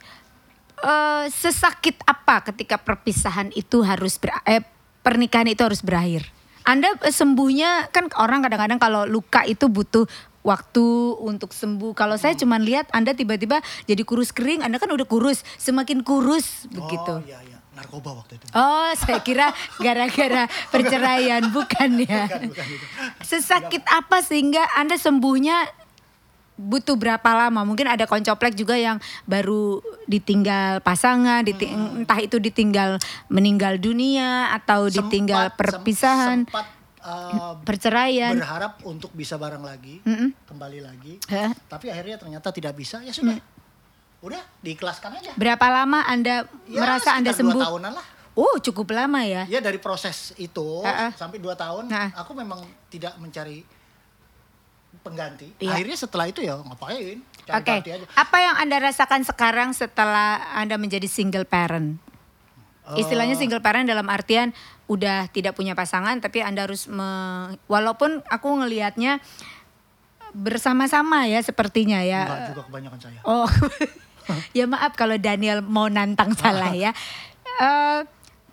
[0.80, 4.64] Eh, sesakit apa ketika perpisahan itu harus ber eh,
[5.04, 6.32] pernikahan itu harus berakhir?
[6.64, 10.08] Anda eh, sembuhnya kan orang kadang-kadang kalau luka itu butuh
[10.40, 10.88] waktu
[11.20, 11.92] untuk sembuh.
[11.92, 12.48] Kalau saya Hmm.
[12.48, 13.60] cuman lihat Anda tiba-tiba
[13.92, 17.20] jadi kurus kering, Anda kan udah kurus, semakin kurus begitu.
[17.20, 17.58] Oh, iya, iya.
[17.76, 18.46] narkoba waktu itu.
[18.56, 22.28] Oh, saya kira gara-gara perceraian, bukan ya?
[22.28, 22.86] Bukan, bukan itu.
[23.24, 25.64] Sesakit apa sehingga Anda sembuhnya
[26.60, 27.64] butuh berapa lama?
[27.64, 32.00] Mungkin ada koncoplek juga yang baru ditinggal pasangan, diting- Hmm.
[32.00, 36.68] entah itu ditinggal meninggal dunia atau ditinggal Sempat- perpisahan, sem- Sempat
[37.00, 38.36] uh, perceraian.
[38.36, 40.36] berharap untuk bisa bareng lagi, Mm-mm.
[40.46, 41.16] kembali lagi.
[41.26, 41.56] Hah?
[41.70, 43.00] Tapi akhirnya ternyata tidak bisa.
[43.00, 43.40] Ya sudah.
[44.20, 45.32] Udah, diikhlaskan aja.
[45.34, 47.64] Berapa lama Anda Ya, merasa Anda sekitar dua sembuh?
[47.64, 48.06] tahunan lah.
[48.36, 49.48] Oh, cukup lama ya.
[49.48, 51.12] Ya dari proses itu Ah, ah.
[51.14, 52.12] sampai dua tahun, Ah.
[52.14, 53.64] aku memang tidak mencari
[55.02, 55.48] pengganti.
[55.58, 55.74] Iya.
[55.74, 57.20] Akhirnya setelah itu ya ngapain?
[57.50, 58.06] Oke, aja.
[58.14, 61.98] apa yang Anda rasakan sekarang setelah Anda menjadi single parent?
[62.94, 63.42] Istilahnya Oh.
[63.42, 64.54] single parent dalam artian
[64.86, 69.22] udah tidak punya pasangan tapi Anda harus me- walaupun aku ngelihatnya
[70.32, 72.26] bersama-sama ya sepertinya ya.
[72.26, 73.20] Enggak juga kebanyakan saya.
[73.26, 73.50] Oh.
[74.58, 76.94] ya maaf kalau Daniel mau nantang salah ya.
[77.60, 78.00] Eh,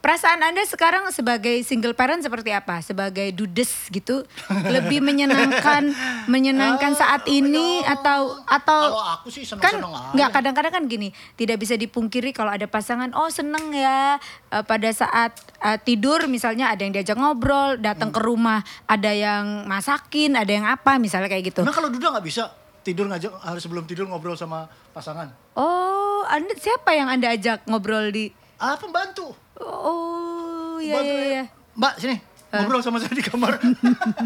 [0.07, 2.79] perasaan Anda sekarang sebagai single parent seperti apa?
[2.79, 4.23] Sebagai dudes gitu,
[4.65, 5.91] lebih menyenangkan
[6.33, 7.99] menyenangkan Ah, saat ini ya.
[7.99, 10.11] atau atau Kalau aku sih kan seneng-seneng aja.
[10.15, 14.87] nggak kadang-kadang kan gini tidak bisa dipungkiri kalau ada pasangan oh seneng ya eh, pada
[14.89, 18.15] saat eh, tidur misalnya ada yang diajak ngobrol datang Hmm.
[18.15, 22.23] ke rumah ada yang masakin ada yang apa misalnya kayak gitu Nah kalau Duda nggak
[22.23, 22.47] bisa
[22.81, 25.35] tidur ngajak harus sebelum tidur ngobrol sama pasangan.
[25.57, 29.35] oh anda siapa yang anda ajak ngobrol di Ah pembantu.
[29.61, 31.35] Oh ya Pembantu ya ya.
[31.41, 31.45] ya
[31.77, 33.61] Mbak sini ngobrol sama saya di kamar.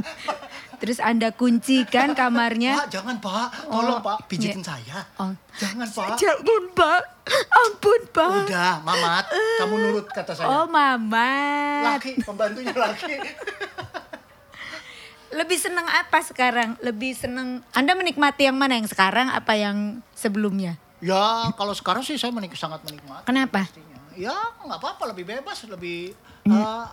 [0.81, 4.71] terus anda kuncikan kamarnya Pak jangan Pak, tolong Oh, Pak pijitin iya.
[4.71, 4.99] saya.
[5.19, 5.33] Oh.
[5.59, 6.15] Jangan Pak.
[6.23, 7.03] jangan pak
[7.51, 9.25] ampun pak Udah, Mamat,
[9.61, 10.47] kamu nurut kata saya.
[10.47, 11.31] oh mama
[11.95, 13.13] Laki, pembantunya laki.
[15.31, 16.75] Lebih seneng apa sekarang?
[16.83, 20.75] Lebih seneng Anda menikmati yang mana yang sekarang apa yang sebelumnya?
[21.01, 23.25] ya kalau sekarang sih saya menik sangat menikmati.
[23.25, 23.65] Kenapa?
[23.65, 24.00] pastinya.
[24.15, 26.57] Ya nggak apa-apa, lebih bebas, lebih Hmm.
[26.57, 26.87] eh,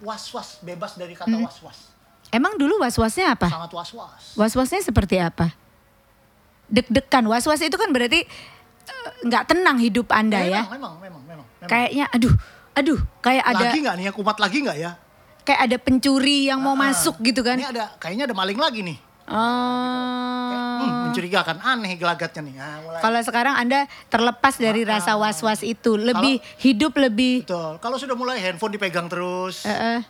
[0.00, 1.94] was-was, bebas dari kata was-was.
[2.28, 3.46] Emang dulu was-wasnya apa?
[3.46, 4.34] Sangat was-was.
[4.34, 5.54] Was-wasnya seperti apa?
[6.66, 7.24] Deg-degan.
[7.28, 8.24] Was-was itu kan berarti
[8.84, 10.66] eh, nggak tenang hidup Anda ya.
[10.66, 11.46] Memang, memang, memang, memang.
[11.46, 11.68] memang.
[11.70, 12.34] Kayaknya aduh,
[12.74, 14.92] aduh, kayak ada lagi nggak nih ya, kumat lagi nggak ya?
[15.44, 17.60] kayak ada pencuri yang mau Ah, masuk gitu kan.
[17.60, 18.96] Ini ada, kayaknya ada maling lagi nih.
[19.24, 20.80] Oh.
[20.84, 22.54] Hmm, mencurigakan, aneh gelagatnya nih.
[22.60, 23.00] Nah, mulai.
[23.00, 27.80] Kalau sekarang Anda terlepas dari Ah, rasa was-was itu, lebih hidup lebih Betul.
[27.80, 30.00] Kalau sudah mulai handphone dipegang terus, eh, eh.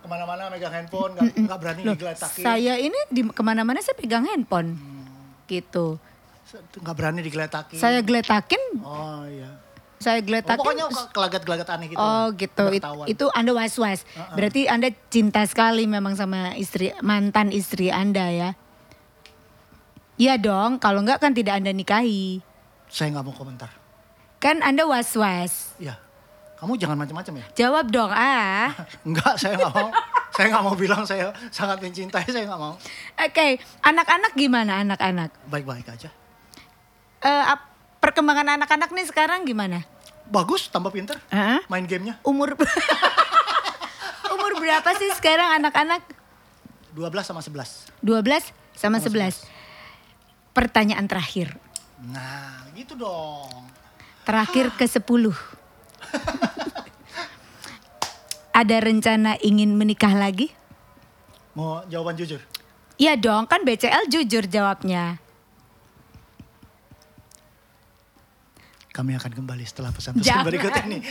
[0.00, 2.44] ke mana-mana megang handphone, nggak nggak berani digeletakin.
[2.46, 4.78] Saya ini di ke mana-mana saya pegang handphone,
[5.50, 5.98] gitu.
[6.78, 7.78] nggak berani digeletakin.
[7.78, 9.50] Saya geletakin, Oh iya.
[10.00, 10.56] Saya Oh, geletakin.
[10.56, 12.00] pokoknya ke- gelagat-gelagat aneh gitu.
[12.00, 14.00] Oh gitu, It- itu Anda was-was.
[14.32, 18.50] Berarti Anda cinta sekali memang sama istri mantan istri Anda ya?
[20.16, 22.40] Iya dong, kalau enggak kan tidak Anda nikahi.
[22.88, 23.68] Saya nggak mau komentar.
[24.36, 25.76] Kan Anda was-was.
[25.76, 26.00] Iya.
[26.56, 27.46] Kamu jangan macam-macam ya.
[27.58, 28.72] Jawab dong ah.
[29.08, 29.88] Enggak, saya nggak mau.
[30.30, 32.24] saya nggak mau bilang saya sangat mencintai.
[32.26, 32.72] Saya nggak mau.
[33.18, 33.48] Oke,
[33.80, 35.28] anak-anak gimana anak-anak?
[35.46, 36.08] Baik-baik aja.
[37.20, 37.68] Eh, ap-
[38.00, 39.84] perkembangan anak-anak nih sekarang gimana?
[40.26, 41.20] Bagus, tambah pinter.
[41.28, 41.60] Hah?
[41.68, 42.16] Main gamenya.
[42.24, 42.56] Umur
[44.34, 46.02] umur berapa sih sekarang anak-anak?
[46.96, 48.02] 12 sama 11.
[48.02, 49.46] 12 sama 11.
[50.56, 51.54] Pertanyaan terakhir.
[52.00, 53.70] Nah, gitu dong.
[54.24, 55.00] Terakhir ke 10.
[58.60, 60.50] Ada rencana ingin menikah lagi?
[61.54, 62.42] Mau jawaban jujur?
[63.00, 65.16] Iya dong, kan BCL jujur jawabnya.
[68.90, 70.98] Kami akan kembali setelah pesan-pesan berikut ini.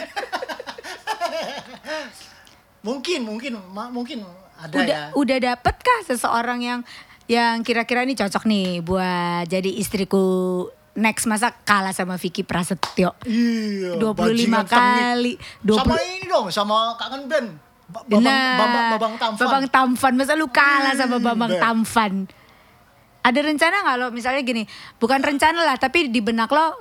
[2.82, 4.24] mungkin, mungkin, ma- mungkin
[4.56, 5.04] ada Udah ya.
[5.14, 6.80] udah dapet kah seseorang yang
[7.26, 13.16] yang kira-kira ini cocok nih buat jadi istriku next masa kalah sama Vicky Prasetyo.
[13.24, 13.96] Iya.
[13.96, 15.34] 25 bajingan kali.
[15.38, 15.64] sengit.
[15.64, 17.50] 20 Sama ini dong, sama kangen band.
[17.88, 19.40] Ba- Babang, Nah, babang, babang Tamfan.
[19.40, 20.14] Babang Tamfan.
[20.14, 21.58] Masa lu kalah sama Babang Ben.
[21.58, 22.14] Tamfan?
[23.20, 24.64] Ada rencana nggak lo misalnya gini,
[24.96, 26.76] bukan rencana lah tapi di benak lo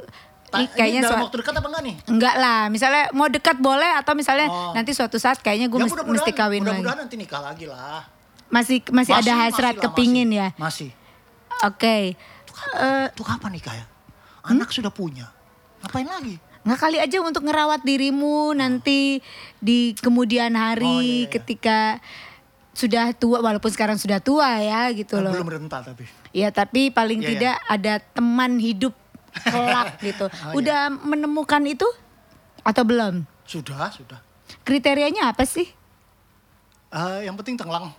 [0.48, 1.94] Ta- kayaknya ini dalam waktu dekat apa enggak nih?
[2.06, 4.72] enggak lah, misalnya mau dekat boleh atau misalnya Oh.
[4.72, 6.68] nanti suatu saat kayaknya gue Ya, mesti, mudah-mudahan- mesti kawin lagi.
[6.74, 8.00] Mudah-mudahan nanti nikah lagi lah.
[8.48, 10.40] Masih masih, ada hasrat lah, kepingin masih.
[10.40, 10.48] ya.
[10.56, 10.90] Masih.
[11.62, 12.16] Oke.
[12.74, 13.84] Eh, Itu kapan nikah ya?
[14.40, 14.56] Hmm?
[14.56, 15.28] Anak sudah punya.
[15.78, 16.36] Ngapain lagi?
[16.58, 19.24] nggak kali aja untuk ngerawat dirimu nanti
[19.58, 21.30] di kemudian hari Oh, iya, iya.
[21.30, 21.78] ketika
[22.70, 25.32] sudah tua walaupun sekarang sudah tua ya gitu loh.
[25.32, 26.04] Belum rental tapi.
[26.30, 27.32] Ya tapi paling Iya, iya.
[27.32, 28.92] tidak ada teman hidup
[29.44, 30.26] kelak gitu.
[30.48, 31.86] Oh, Udah menemukan itu
[32.62, 33.24] atau belum?
[33.44, 34.20] Sudah, sudah.
[34.62, 35.68] Kriterianya apa sih?
[36.88, 37.88] Eh, yang penting tenglang.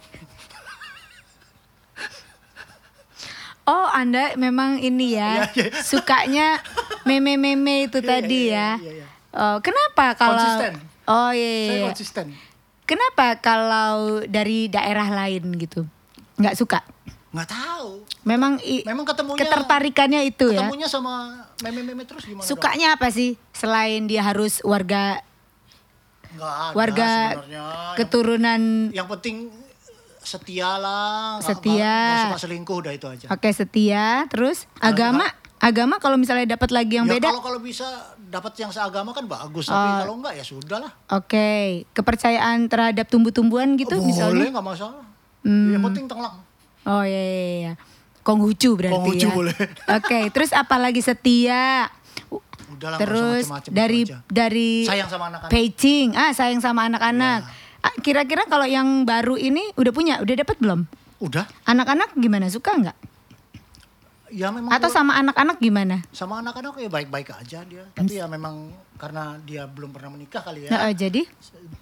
[3.69, 5.81] Oh Anda memang ini ya Iya, iya.
[5.85, 6.47] sukanya
[7.05, 8.69] meme-meme itu Iya, tadi iya, ya.
[8.81, 9.07] iya, iya.
[9.29, 10.73] Oh, kenapa kalau Konsisten.
[11.05, 11.85] Oh iya, iya, Saya iya.
[11.85, 12.25] konsisten.
[12.85, 15.85] Kenapa kalau dari daerah lain gitu?
[16.41, 16.81] nggak suka?
[17.29, 17.89] Nggak tahu.
[18.23, 20.65] Memang i- Memang ketemunya ketertarikannya itu ya.
[20.65, 22.41] ketemunya sama meme-meme terus gimana?
[22.41, 22.49] dong?
[22.49, 25.21] Sukanya apa sih selain dia harus warga
[26.31, 27.57] ada warga sebenarnya.
[27.59, 28.61] Yang- keturunan
[28.91, 29.35] yang penting
[30.19, 31.95] setia lah Setia.
[31.95, 35.25] nggak suka selingkuh udah itu aja Oke setia, terus agama,
[35.57, 37.87] agama kalau misalnya dapat lagi yang ya beda, kalau kalau bisa
[38.19, 39.97] dapat yang seagama kan bagus tapi Oh.
[39.99, 41.49] kalau enggak ya sudah lah oke
[41.91, 44.49] kepercayaan terhadap tumbuh-tumbuhan gitu boleh misalnya.
[44.51, 45.01] nggak masalah
[45.41, 45.71] Hmm.
[45.71, 46.35] yang penting tenglang
[46.83, 47.73] Oh iya, iya, iya.
[48.21, 49.33] Konghucu berarti Konghucu ya.
[49.33, 49.55] boleh.
[49.97, 51.89] Oke, terus apa lagi setia?
[52.69, 54.17] udah lah Terus macem-macem, dari itu aja.
[54.25, 57.39] dari sayang sama anak-anak Peicing, ah sayang sama anak-anak.
[57.43, 57.81] Ya.
[57.81, 60.83] Ah, Kira-kira kalau yang baru ini udah punya, udah dapat belum?
[61.19, 62.97] udah Anak-anak gimana suka nggak?
[64.29, 66.05] ya memang Atau sama anak-anak gimana?
[66.09, 70.63] sama anak-anak ya baik-baik aja dia tapi ya memang karena dia belum pernah menikah kali
[70.63, 71.25] ya Nah, jadi?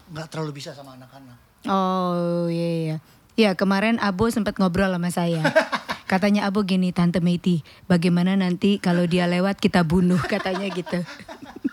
[0.08, 1.38] nggak terlalu bisa sama anak-anak
[1.68, 2.98] Oh iya iya.
[3.38, 5.46] Ya kemarin Abo sempat ngobrol sama saya.
[6.12, 11.06] Katanya Abo gini, Tante Meiti, bagaimana nanti kalau dia lewat kita bunuh katanya gitu.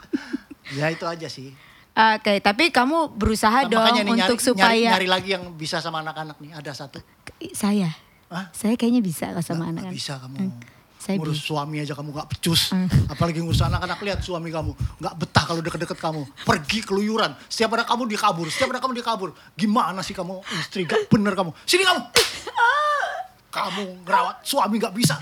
[0.79, 1.55] ya itu aja sih
[1.95, 5.79] Oke, tapi kamu berusaha dong makanya nih untuk nyari, supaya nyari, nyari lagi yang bisa
[5.79, 6.99] sama anak-anak nih ada satu
[7.55, 7.95] saya,
[8.27, 8.51] Hah?
[8.51, 9.95] saya kayaknya bisa kok sama anak-anak.
[9.95, 10.51] bisa kamu
[11.05, 12.73] Saya ngurus suami aja kamu nggak becus.
[13.13, 14.73] Apalagi ngurus anak-anak lihat suami kamu.
[15.05, 16.25] Nggak betah kalau deket-deket kamu.
[16.49, 17.37] Pergi keluyuran.
[17.45, 20.89] Setiap ada kamu dia kabur setiap ada kamu dia kabur gimana sih kamu istri?
[20.89, 21.53] Gak bener kamu.
[21.69, 22.01] Sini kamu.
[23.53, 25.21] Kamu ngerawat suami nggak bisa.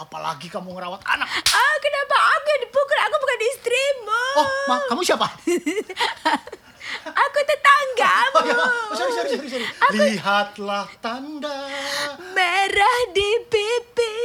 [0.00, 1.28] Apalagi kamu ngerawat anak.
[1.28, 2.16] Ah, kenapa?
[2.16, 2.98] Aku yang dipukul?
[3.06, 4.22] Aku bukan istrimu.
[4.36, 5.26] oh ma kamu siapa
[7.06, 8.38] Aku tetanggamu.
[8.40, 8.56] oh, ya.
[8.56, 9.66] oh, sorry, sorry, sorry, sorry.
[9.94, 11.70] lihatlah tanda
[12.34, 14.16] Merah di pipi,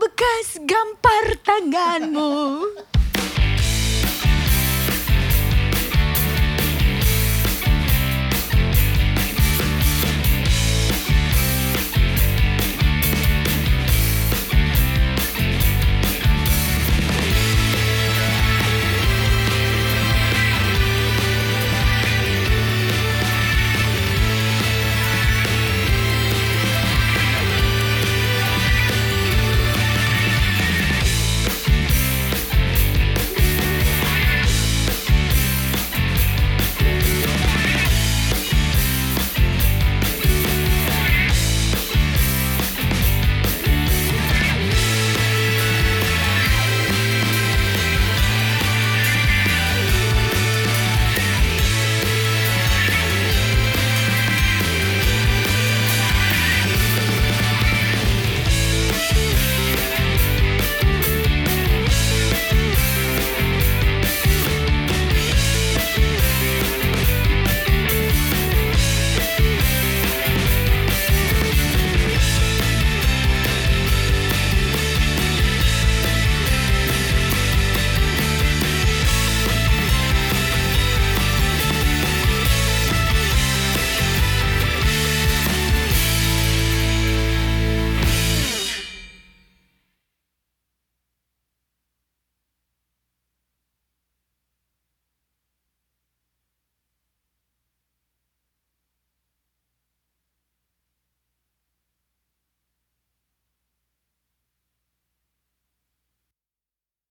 [0.00, 2.32] bekas gampar tanganmu.